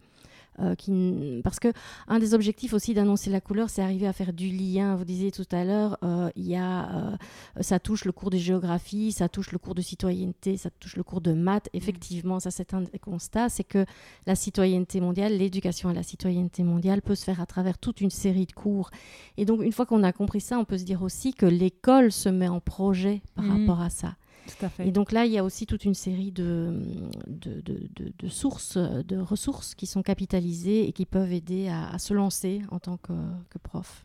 Euh, 0.61 0.77
qui, 0.77 1.41
parce 1.43 1.59
que 1.59 1.73
un 2.07 2.21
des 2.21 2.33
objectifs 2.33 2.75
aussi 2.75 2.95
d'annoncer 2.95 3.29
la 3.29 3.41
couleur, 3.41 3.71
c'est 3.71 3.83
arriver 3.83 4.07
à 4.07 4.13
faire 4.13 4.33
du 4.33 4.49
lien. 4.51 4.95
Vous 4.95 5.05
disiez 5.05 5.33
tout 5.33 5.47
à 5.51 5.65
l'heure, 5.65 5.99
euh, 6.05 6.31
il 6.37 6.47
y 6.47 6.55
a, 6.55 6.95
euh, 6.95 7.17
ça 7.61 7.81
touche 7.81 8.05
le 8.05 8.13
cours 8.13 8.31
de 8.31 8.37
géographie, 8.37 9.11
ça 9.11 9.29
touche 9.29 9.51
le 9.51 9.59
cours 9.59 9.75
de 9.75 9.83
citoyenneté, 9.83 10.57
ça 10.57 10.71
touche 10.79 10.95
le 10.95 11.03
cours 11.03 11.21
de 11.21 11.33
maths. 11.33 11.69
Mm. 11.75 11.77
Effectivement, 11.77 12.41
ça 12.41 12.53
c'est 12.53 12.73
un 12.73 12.83
des 12.83 13.01
constats, 13.01 13.49
c'est 13.49 13.65
que 13.65 13.85
la 14.27 14.37
citoyenneté 14.37 15.01
mondiale, 15.01 15.37
l'éducation 15.37 15.89
à 15.89 15.93
la 15.93 16.05
citoyenneté 16.05 16.63
mondiale 16.63 17.03
peut 17.03 17.17
se 17.17 17.25
faire 17.25 17.41
à 17.41 17.47
travers 17.47 17.77
toute 17.77 18.01
une 18.01 18.11
série 18.11 18.47
de 18.47 18.53
cours. 18.53 18.91
Et 19.37 19.45
donc 19.45 19.61
une 19.61 19.73
fois 19.73 19.87
qu'on 19.87 20.05
a 20.05 20.13
compris 20.13 20.41
ça, 20.41 20.59
on 20.61 20.65
peut 20.65 20.79
se 20.79 20.85
dire 20.85 21.03
aussi 21.03 21.35
que 21.35 21.47
l'école 21.47 22.13
se 22.13 22.29
met 22.29 22.49
en 22.49 22.61
projet 22.61 23.23
par 23.35 23.45
mm. 23.45 23.61
rapport 23.61 23.81
à 23.81 23.91
ça. 23.91 24.15
Et 24.79 24.91
donc 24.93 25.13
là, 25.13 25.27
il 25.27 25.33
y 25.33 25.39
a 25.39 25.45
aussi 25.45 25.67
toute 25.67 25.85
une 25.85 25.95
série 25.95 26.31
de, 26.31 26.83
de, 27.27 27.63
de, 28.19 28.29
sources, 28.29 28.77
de 28.77 29.19
ressources 29.19 29.75
qui 29.75 29.87
sont 29.87 30.03
capitalisées 30.03 30.87
et 30.89 30.93
qui 30.93 31.07
peuvent 31.07 31.33
aider 31.33 31.69
à, 31.69 31.99
se 31.99 32.15
lancer 32.15 32.63
en 32.71 32.79
tant 32.79 32.97
que, 32.97 33.13
que 33.51 33.59
prof. 33.59 34.05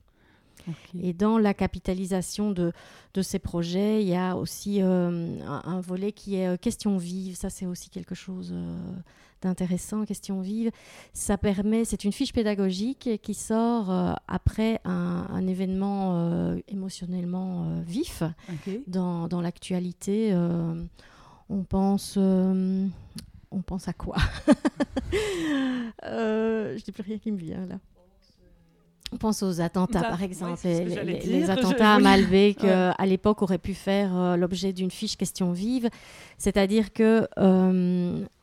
Et 1.01 1.13
dans 1.13 1.37
la 1.37 1.53
capitalisation 1.53 2.51
de, 2.51 2.71
de, 3.13 3.21
ces 3.21 3.39
projets, 3.39 4.01
il 4.01 4.07
y 4.07 4.15
a 4.15 4.35
aussi 4.35 4.81
euh, 4.81 5.39
un, 5.41 5.79
volet 5.81 6.11
qui 6.11 6.35
est 6.35 6.47
euh, 6.47 6.57
question 6.57 6.97
vive. 6.97 7.35
Ça, 7.35 7.49
c'est 7.49 7.65
aussi 7.65 7.89
quelque 7.89 8.15
chose 8.15 8.51
euh, 8.53 8.77
d'intéressant, 9.41 10.05
question 10.05 10.41
vive. 10.41 10.71
Ça 11.13 11.37
permet, 11.37 11.85
c'est 11.85 12.03
une 12.03 12.11
fiche 12.11 12.33
pédagogique 12.33 13.09
qui 13.21 13.33
sort 13.33 13.91
euh, 13.91 14.13
après 14.27 14.81
un, 14.85 15.47
événement 15.47 16.11
euh, 16.13 16.59
émotionnellement 16.67 17.65
euh, 17.65 17.81
vif 17.81 18.23
dans, 18.87 19.27
dans 19.27 19.41
l'actualité. 19.41 20.35
on 21.49 21.63
pense 21.63 22.17
on 22.17 23.61
pense 23.65 23.87
à 23.87 23.93
quoi? 23.93 24.17
Je 26.03 26.73
n'ai 26.75 26.93
plus 26.93 27.03
rien 27.03 27.17
qui 27.17 27.31
me 27.31 27.37
vient 27.37 27.65
là. 27.65 27.79
On 29.11 29.17
pense 29.17 29.41
aux 29.41 29.59
attentats, 29.59 30.03
par 30.03 30.21
exemple, 30.21 30.59
les, 30.63 31.49
attentats 31.49 31.95
à 31.95 31.99
Malbec, 31.99 32.63
à 32.63 33.05
l'époque, 33.07 33.41
auraient 33.41 33.57
pu 33.57 33.73
faire 33.73 34.37
l'objet 34.37 34.71
d'une 34.71 34.91
fiche 34.91 35.17
question 35.17 35.51
vive. 35.51 35.89
C'est-à-dire 36.37 36.93
que 36.93 37.27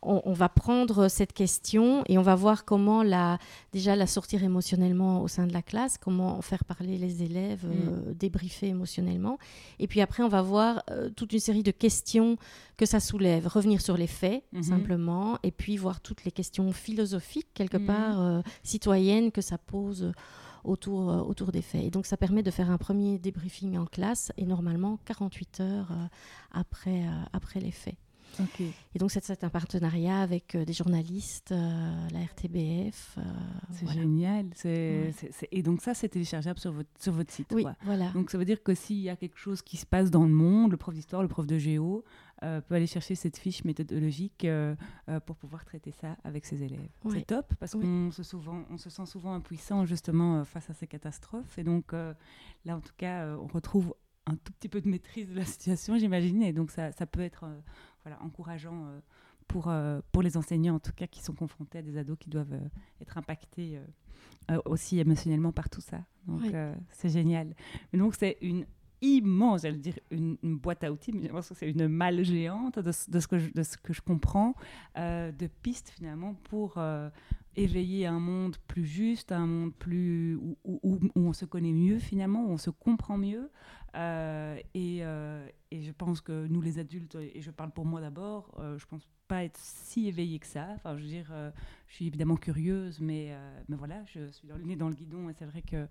on, 0.07 0.33
va 0.33 0.49
prendre 0.49 1.09
cette 1.09 1.33
question 1.33 2.03
et 2.07 2.19
on 2.19 2.23
va 2.23 2.35
voir 2.35 2.65
comment 2.65 3.03
la, 3.03 3.39
déjà 3.73 3.97
la 3.97 4.07
sortir 4.07 4.45
émotionnellement 4.45 5.23
au 5.23 5.29
sein 5.29 5.47
de 5.47 5.53
la 5.53 5.63
classe, 5.63 5.99
comment 5.99 6.41
faire 6.43 6.65
parler 6.65 6.99
les 6.99 7.23
élèves, 7.23 7.67
mm. 7.67 8.15
débriefer 8.15 8.69
émotionnellement. 8.69 9.39
Et 9.79 9.87
puis 9.87 10.01
après, 10.01 10.23
on 10.23 10.29
va 10.29 10.43
voir 10.43 10.83
toute 11.17 11.33
une 11.33 11.41
série 11.41 11.63
de 11.63 11.71
questions 11.71 12.37
que 12.77 12.87
ça 12.87 13.01
soulève, 13.01 13.47
revenir 13.47 13.81
sur 13.81 13.97
les 13.97 14.07
faits 14.07 14.45
mm-hmm. 14.55 14.63
simplement, 14.63 15.39
et 15.43 15.51
puis 15.51 15.77
voir 15.77 16.01
toutes 16.01 16.25
les 16.25 16.31
questions 16.31 16.73
philosophiques 16.73 17.49
quelque 17.55 17.79
mm. 17.79 17.87
part 17.87 18.43
citoyennes 18.63 19.33
que 19.33 19.41
ça 19.41 19.59
pose 19.59 20.13
autour, 20.67 21.11
euh, 21.11 21.21
autour 21.21 21.53
des 21.53 21.63
faits. 21.63 21.85
Et 21.85 21.91
donc 21.91 22.07
ça 22.07 22.17
permet 22.17 22.43
de 22.43 22.51
faire 22.51 22.71
un 22.71 22.79
premier 22.79 23.19
débriefing 23.19 23.79
en 23.79 23.87
classe 23.87 24.33
et 24.37 24.45
normalement 24.45 24.99
48 25.05 25.61
heures 25.61 25.93
euh, 25.93 26.07
après, 26.51 27.05
euh, 27.05 27.23
après 27.33 27.61
les 27.61 27.71
faits. 27.71 27.97
Et 28.95 28.99
donc, 28.99 29.11
c'est 29.11 29.45
un 29.45 29.49
partenariat 29.49 30.21
avec 30.21 30.57
des 30.57 30.73
journalistes, 30.73 31.51
la 31.51 32.21
RTBF. 32.21 33.19
c'est 33.73 33.89
génial. 33.93 34.47
Et 34.65 35.63
donc, 35.63 35.83
ça, 35.83 35.95
c'est 35.95 36.09
téléchargeable 36.09 36.59
sur 36.59 36.73
votre, 36.73 36.91
sur 36.99 37.13
votre 37.13 37.33
site. 37.33 37.49
Oui, 37.53 37.65
voilà. 37.85 38.11
Donc, 38.11 38.31
ça 38.31 38.39
veut 38.39 38.45
dire 38.45 38.63
que 38.63 38.75
s'il 38.75 38.99
y 38.99 39.11
a 39.11 39.17
quelque 39.17 39.39
chose 39.39 39.63
qui 39.63 39.77
se 39.77 39.87
passe 39.87 40.11
dans 40.11 40.25
le 40.25 40.33
monde, 40.33 40.71
le 40.71 40.77
prof 40.77 40.95
d'histoire, 40.95 41.23
le 41.23 41.29
prof 41.29 41.47
de 41.47 41.59
géo, 41.59 42.05
euh, 42.43 42.61
peut 42.61 42.75
aller 42.75 42.87
chercher 42.87 43.15
cette 43.15 43.39
fiche 43.39 43.65
méthodologique 43.65 44.45
euh, 44.45 44.77
euh, 45.09 45.21
pour 45.21 45.37
pouvoir 45.37 45.65
traiter 45.65 45.91
ça 45.91 46.19
avec 46.23 46.45
ses 46.45 46.63
élèves. 46.63 46.91
C'est 47.11 47.27
top 47.27 47.55
parce 47.59 47.73
qu'on 47.73 48.11
se, 48.11 48.23
souvent, 48.23 48.63
on 48.71 48.77
se 48.77 48.91
sent 48.91 49.07
souvent 49.07 49.33
impuissant 49.33 49.87
justement 49.87 50.45
face 50.45 50.69
à 50.69 50.75
ces 50.75 50.87
catastrophes. 50.87 51.59
Et 51.59 51.65
donc 51.65 51.93
là, 51.93 52.77
en 52.77 52.81
tout 52.81 52.93
cas, 52.99 53.37
on 53.39 53.47
retrouve 53.47 53.95
un 54.27 54.35
tout 54.37 54.53
petit 54.53 54.69
peu 54.69 54.83
de 54.83 54.89
maîtrise 54.89 55.31
de 55.31 55.35
la 55.35 55.47
situation, 55.47 55.97
j'imagine. 55.97 56.43
Et 56.43 56.53
donc 56.53 56.71
ça, 56.71 56.93
ça 56.93 57.07
peut 57.07 57.23
être 57.23 57.47
voilà, 58.07 58.23
encourageant 58.23 58.87
pour, 59.49 59.73
pour 60.13 60.23
les 60.23 60.37
enseignants, 60.37 60.77
en 60.77 60.81
tout 60.81 60.93
cas, 60.95 61.07
qui 61.07 61.21
sont 61.21 61.35
confrontés 61.35 61.79
à 61.79 61.83
des 61.83 61.99
ados 61.99 62.17
qui 62.19 62.31
doivent 62.31 62.59
être 63.01 63.19
impactés 63.19 63.81
aussi 64.65 65.01
émotionnellement 65.01 65.53
par 65.53 65.69
tout 65.69 65.81
ça. 65.81 66.05
Donc 66.27 66.43
c'est 66.93 67.09
génial. 67.09 67.55
Mais 67.93 67.99
donc 67.99 68.15
c'est 68.15 68.39
une 68.41 68.65
immense, 69.03 69.63
j'allais 69.63 69.79
dire 69.79 69.99
une, 70.11 70.37
boîte 70.43 70.85
à 70.85 70.93
outils, 70.93 71.13
mais 71.13 71.27
je 71.27 71.33
pense 71.33 71.49
que 71.49 71.55
c'est 71.55 71.71
une 71.71 71.89
malle 71.89 72.25
géante 72.25 72.79
de, 72.79 72.93
ce, 72.93 73.27
que 73.27 73.39
je, 73.39 73.51
de 73.53 73.63
ce 73.63 73.77
que 73.77 73.93
je 73.93 74.01
comprends, 74.01 74.55
euh, 74.97 75.33
de 75.33 75.47
pistes 75.47 75.91
finalement 75.91 76.35
pour 76.45 76.75
euh, 76.79 77.11
éveiller 77.57 78.07
un 78.07 78.21
monde 78.21 78.57
plus 78.67 78.87
juste, 78.87 79.33
un 79.33 79.47
monde 79.47 79.75
plus 79.75 80.37
où, 80.37 80.57
où, 80.65 80.99
on 81.15 81.33
se 81.33 81.45
connaît 81.45 81.73
mieux 81.73 81.99
finalement, 81.99 82.45
où 82.45 82.51
on 82.51 82.59
se 82.59 82.71
comprend 82.71 83.19
mieux. 83.19 83.51
Euh, 83.97 84.59
et, 84.75 84.99
et, 85.71 85.83
je 85.83 85.93
pense 85.93 86.21
que 86.21 86.47
nous 86.47 86.61
les 86.61 86.79
adultes, 86.79 87.17
et 87.17 87.41
je 87.41 87.51
parle 87.51 87.71
pour 87.71 87.87
moi 87.87 88.01
d'abord, 88.01 88.55
je 88.77 88.85
pense 88.87 89.09
pas 89.29 89.43
être 89.45 89.59
si 89.59 90.09
éveillée 90.09 90.39
que 90.39 90.47
ça. 90.47 90.69
Enfin, 90.77 90.97
je 90.97 91.03
veux 91.03 91.09
dire, 91.09 91.33
je 91.89 91.95
suis 91.95 92.07
évidemment 92.07 92.37
curieuse, 92.37 93.01
mais, 93.01 93.35
mais 93.69 93.77
voilà, 93.77 94.05
je 94.07 94.31
suis 94.31 94.49
le 94.49 94.63
nez 94.63 94.77
dans 94.77 94.89
le 94.89 94.95
guidon 94.95 95.29
et 95.31 95.33
c'est 95.33 95.47
vrai 95.47 95.63
que 95.63 95.89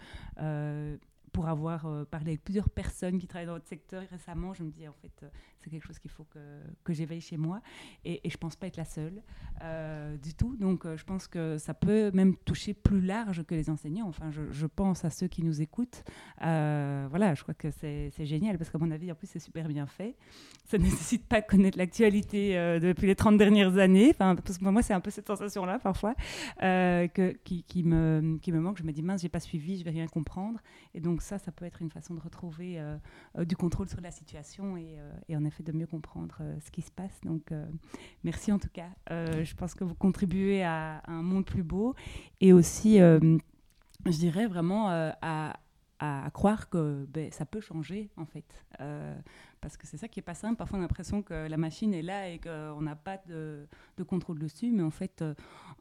pour 1.35 1.49
avoir 1.49 1.85
euh, 1.85 2.05
parlé 2.05 2.31
avec 2.31 2.45
plusieurs 2.45 2.69
personnes 2.69 3.19
qui 3.19 3.27
travaillent 3.27 3.47
dans 3.47 3.55
votre 3.55 3.67
secteur 3.67 4.01
récemment, 4.09 4.53
je 4.53 4.63
me 4.63 4.71
dis 4.71 4.87
en 4.87 4.93
fait, 4.93 5.11
euh, 5.21 5.27
c'est 5.59 5.69
quelque 5.69 5.85
chose 5.85 5.99
qu'il 5.99 6.09
faut 6.09 6.23
que, 6.23 6.39
que 6.85 6.93
j'éveille 6.93 7.19
chez 7.19 7.35
moi. 7.35 7.59
Et, 8.05 8.21
je 8.23 8.37
pense 8.37 8.55
pas 8.55 8.67
être 8.67 8.77
la 8.77 8.85
seule 8.85 9.21
euh, 9.61 10.15
du 10.15 10.33
tout. 10.33 10.55
Donc 10.55 10.87
je 10.95 11.03
pense 11.03 11.27
que 11.27 11.57
ça 11.57 11.73
peut 11.73 12.09
même 12.13 12.37
toucher 12.37 12.73
plus 12.73 13.01
large 13.01 13.43
que 13.43 13.53
les 13.53 13.69
enseignants. 13.69 14.07
Enfin, 14.07 14.31
je, 14.31 14.65
pense 14.65 15.03
à 15.03 15.09
ceux 15.09 15.27
qui 15.27 15.43
nous 15.43 15.61
écoutent. 15.61 16.05
voilà, 16.39 17.33
je 17.35 17.43
crois 17.43 17.53
que 17.53 17.69
c'est 17.69 18.11
génial 18.25 18.57
parce 18.57 18.69
qu'à 18.69 18.77
mon 18.77 18.91
avis, 18.91 19.11
en 19.11 19.15
plus, 19.15 19.27
c'est 19.27 19.39
super 19.39 19.67
bien 19.67 19.87
fait. 19.87 20.15
Ça 20.63 20.77
ne 20.77 20.83
nécessite 20.85 21.25
pas 21.27 21.41
connaître 21.41 21.77
l'actualité 21.77 22.79
depuis 22.81 23.07
les 23.07 23.15
30 23.15 23.37
dernières 23.37 23.77
années. 23.77 24.11
Enfin, 24.11 24.35
parce 24.35 24.57
que 24.57 24.63
moi, 24.63 24.81
c'est 24.81 24.93
un 24.93 25.01
peu 25.01 25.11
cette 25.11 25.27
sensation-là 25.27 25.79
parfois 25.79 26.15
que, 26.59 27.31
qui, 27.43 27.63
qui, 27.63 27.83
me, 27.83 28.37
qui 28.41 28.53
me 28.53 28.61
manque. 28.61 28.77
Je 28.77 28.83
me 28.83 28.93
dis, 28.93 29.01
mince, 29.01 29.21
j'ai 29.21 29.29
pas 29.29 29.41
suivi, 29.41 29.77
je 29.77 29.83
vais 29.83 29.91
rien 29.91 30.07
comprendre. 30.07 30.61
Et 30.93 31.01
donc, 31.01 31.21
ça, 31.25 31.39
ça 31.39 31.51
peut 31.51 31.65
être 31.65 31.81
une 31.81 31.89
façon 31.89 32.13
de 32.13 32.19
retrouver 32.19 32.79
euh, 32.79 32.97
euh, 33.37 33.45
du 33.45 33.57
contrôle 33.57 33.89
sur 33.89 33.99
la 33.99 34.11
situation 34.11 34.77
et, 34.77 34.97
euh, 34.97 35.37
en 35.37 35.43
effet 35.43 35.63
de 35.63 35.71
mieux 35.71 35.87
comprendre 35.87 36.41
ce 36.63 36.71
qui 36.71 36.81
se 36.81 36.91
passe. 36.91 37.19
Donc, 37.23 37.51
merci 38.23 38.51
en 38.51 38.59
tout 38.59 38.69
cas. 38.69 38.89
je 39.09 39.55
pense 39.55 39.73
que 39.73 39.83
vous 39.83 39.95
contribuez 39.95 40.63
à, 40.63 41.01
un 41.07 41.23
monde 41.23 41.45
plus 41.45 41.63
beau 41.63 41.95
et 42.39 42.53
aussi, 42.53 42.97
je 42.97 43.39
dirais 44.05 44.47
vraiment 44.47 44.89
à, 44.89 45.59
à, 45.99 46.29
croire 46.31 46.69
que 46.69 47.05
ben, 47.09 47.31
ça 47.31 47.45
peut 47.45 47.61
changer 47.61 48.09
en 48.17 48.25
fait 48.25 48.45
parce 49.65 49.77
que 49.77 49.87
c'est 49.87 49.97
ça 49.97 50.07
qui 50.07 50.19
est 50.19 50.23
pas 50.23 50.35
simple. 50.35 50.57
Parfois, 50.57 50.77
on 50.77 50.81
a 50.81 50.83
l'impression 50.83 51.23
que 51.23 51.47
la 51.47 51.57
machine 51.57 51.91
est 51.95 52.03
là 52.03 52.29
et 52.29 52.37
qu'on 52.37 52.81
n'a 52.81 52.95
pas 52.95 53.17
de, 53.27 53.67
contrôle 54.07 54.37
dessus, 54.37 54.71
mais 54.71 54.83
en 54.83 54.91
fait, 54.91 55.23
euh, 55.23 55.33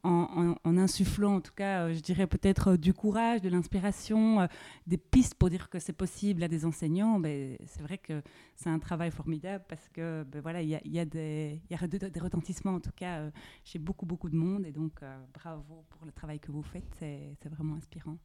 en, 0.05 0.77
insufflant, 0.77 1.35
en 1.35 1.41
tout 1.41 1.53
cas, 1.53 1.85
euh, 1.85 1.93
je 1.93 1.99
dirais 1.99 2.27
peut-être 2.27 2.71
euh, 2.71 2.77
du 2.77 2.93
courage, 2.93 3.41
de 3.41 3.49
l'inspiration, 3.49 4.47
des 4.87 4.97
pistes 4.97 5.35
pour 5.35 5.49
dire 5.49 5.69
que 5.69 5.79
c'est 5.79 5.93
possible 5.93 6.43
à 6.43 6.47
des 6.47 6.65
enseignants, 6.65 7.19
ben, 7.19 7.57
c'est 7.65 7.81
vrai 7.81 7.97
que 7.97 8.21
c'est 8.55 8.69
un 8.69 8.79
travail 8.79 9.11
formidable 9.11 9.63
parce 9.67 9.89
que 9.89 10.23
ben, 10.23 10.41
voilà, 10.41 10.61
il 10.61 10.69
y 10.69 10.75
a, 10.75 10.81
y 10.85 10.99
a, 10.99 11.05
des, 11.05 11.61
y 11.69 11.75
a 11.75 11.87
des 11.87 12.19
retentissements, 12.19 12.75
en 12.75 12.79
tout 12.79 12.93
cas, 12.95 13.29
chez 13.63 13.79
beaucoup, 13.79 14.05
beaucoup 14.05 14.29
de 14.29 14.35
monde. 14.35 14.65
Et 14.65 14.71
donc, 14.71 15.01
bravo 15.33 15.83
pour 15.89 16.05
le 16.05 16.11
travail 16.11 16.39
que 16.39 16.51
vous 16.51 16.63
faites, 16.63 16.95
c'est 16.99 17.49
vraiment 17.49 17.75
inspirant. 17.75 18.17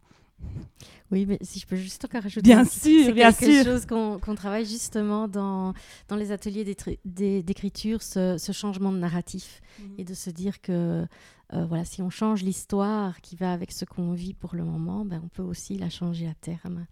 Oui, 1.10 1.26
mais 1.26 1.38
si 1.42 1.58
je 1.58 1.66
peux 1.66 1.76
juste 1.76 2.04
encore 2.04 2.24
ajouter 2.24 2.42
bien 2.42 2.64
sûr, 2.64 3.12
bien 3.12 3.32
quelque 3.32 3.64
chose 3.64 3.84
qu'on 3.84 4.34
travaille 4.36 4.64
justement 4.64 5.26
dans, 5.26 5.74
dans 6.08 6.16
les 6.16 6.30
ateliers 6.30 6.64
d'écriture, 7.04 8.00
ce, 8.02 8.38
ce, 8.38 8.52
changement 8.52 8.92
de 8.92 8.98
narratif 8.98 9.60
mhm. 9.80 9.94
et 9.98 10.04
de 10.04 10.14
se 10.14 10.30
dire 10.30 10.60
que 10.60 11.06
euh, 11.52 11.64
voilà, 11.66 11.84
si 11.84 12.00
on 12.00 12.10
change 12.10 12.42
l'histoire 12.42 13.20
qui 13.20 13.34
va 13.34 13.52
avec 13.52 13.72
ce 13.72 13.84
qu'on 13.84 14.12
vit 14.12 14.34
pour 14.34 14.54
le 14.54 14.64
moment, 14.64 15.04
ben, 15.04 15.20
on 15.24 15.28
peut 15.28 15.42
aussi 15.42 15.76
la 15.76 15.90
changer 15.90 16.28
à 16.28 16.34
terme. 16.34 16.86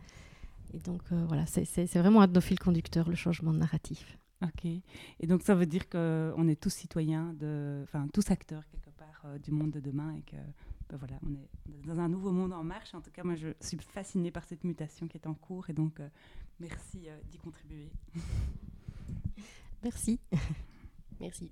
Et 0.75 0.79
donc 0.81 1.03
euh, 1.13 1.25
voilà, 1.29 1.47
c'est 1.47 1.87
vraiment 1.97 2.21
un 2.21 2.27
de 2.27 2.33
nos 2.33 2.41
fils 2.41 2.59
conducteurs, 2.59 3.09
le 3.09 3.15
changement 3.15 3.53
de 3.53 3.59
narratif. 3.59 4.19
Ok. 4.43 4.65
Et 4.65 5.27
donc 5.27 5.43
ça 5.43 5.55
veut 5.55 5.67
dire 5.67 5.89
qu'on 5.89 6.49
est 6.49 6.61
tous 6.61 6.71
citoyens, 6.71 7.35
enfin 7.83 8.09
tous 8.13 8.31
acteurs 8.31 8.63
quelque 8.71 8.91
part 8.97 9.23
euh, 9.27 9.39
du 9.39 9.53
monde 9.53 9.71
de 9.71 9.81
demain 9.81 10.13
et 10.17 10.23
que 10.23 10.37
ben 10.91 10.97
voilà, 10.97 11.17
on 11.27 11.33
est 11.35 11.87
dans 11.87 12.01
un 12.01 12.09
nouveau 12.09 12.31
monde 12.31 12.53
en 12.53 12.65
marche. 12.65 12.95
En 12.95 13.01
tout 13.01 13.11
cas, 13.11 13.23
moi, 13.23 13.35
je 13.35 13.49
suis 13.61 13.79
fascinée 13.79 14.31
par 14.31 14.45
cette 14.45 14.65
mutation 14.65 15.07
qui 15.07 15.19
est 15.19 15.27
en 15.27 15.35
cours 15.35 15.69
et 15.69 15.73
donc 15.75 16.01
euh, 16.01 16.09
merci 16.61 17.09
euh, 17.09 17.19
d'y 17.31 17.39
contribuer. 17.39 17.91
Merci. 19.85 20.19
merci. 21.21 21.49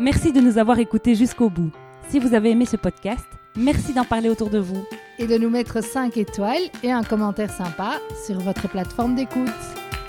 Merci 0.00 0.32
de 0.32 0.40
nous 0.40 0.58
avoir 0.58 0.80
écoutés 0.80 1.14
jusqu'au 1.14 1.48
bout. 1.48 1.70
Si 2.08 2.18
vous 2.18 2.34
avez 2.34 2.50
aimé 2.50 2.66
ce 2.66 2.76
podcast, 2.76 3.24
merci 3.54 3.94
d'en 3.94 4.04
parler 4.04 4.28
autour 4.28 4.50
de 4.50 4.58
vous. 4.58 4.84
Et 5.20 5.28
de 5.28 5.38
nous 5.38 5.48
mettre 5.48 5.80
5 5.80 6.16
étoiles 6.16 6.62
et 6.82 6.90
un 6.90 7.04
commentaire 7.04 7.52
sympa 7.52 8.00
sur 8.26 8.40
votre 8.40 8.68
plateforme 8.68 9.14
d'écoute. 9.14 9.48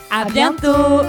À, 0.10 0.26
bientôt 0.26 1.04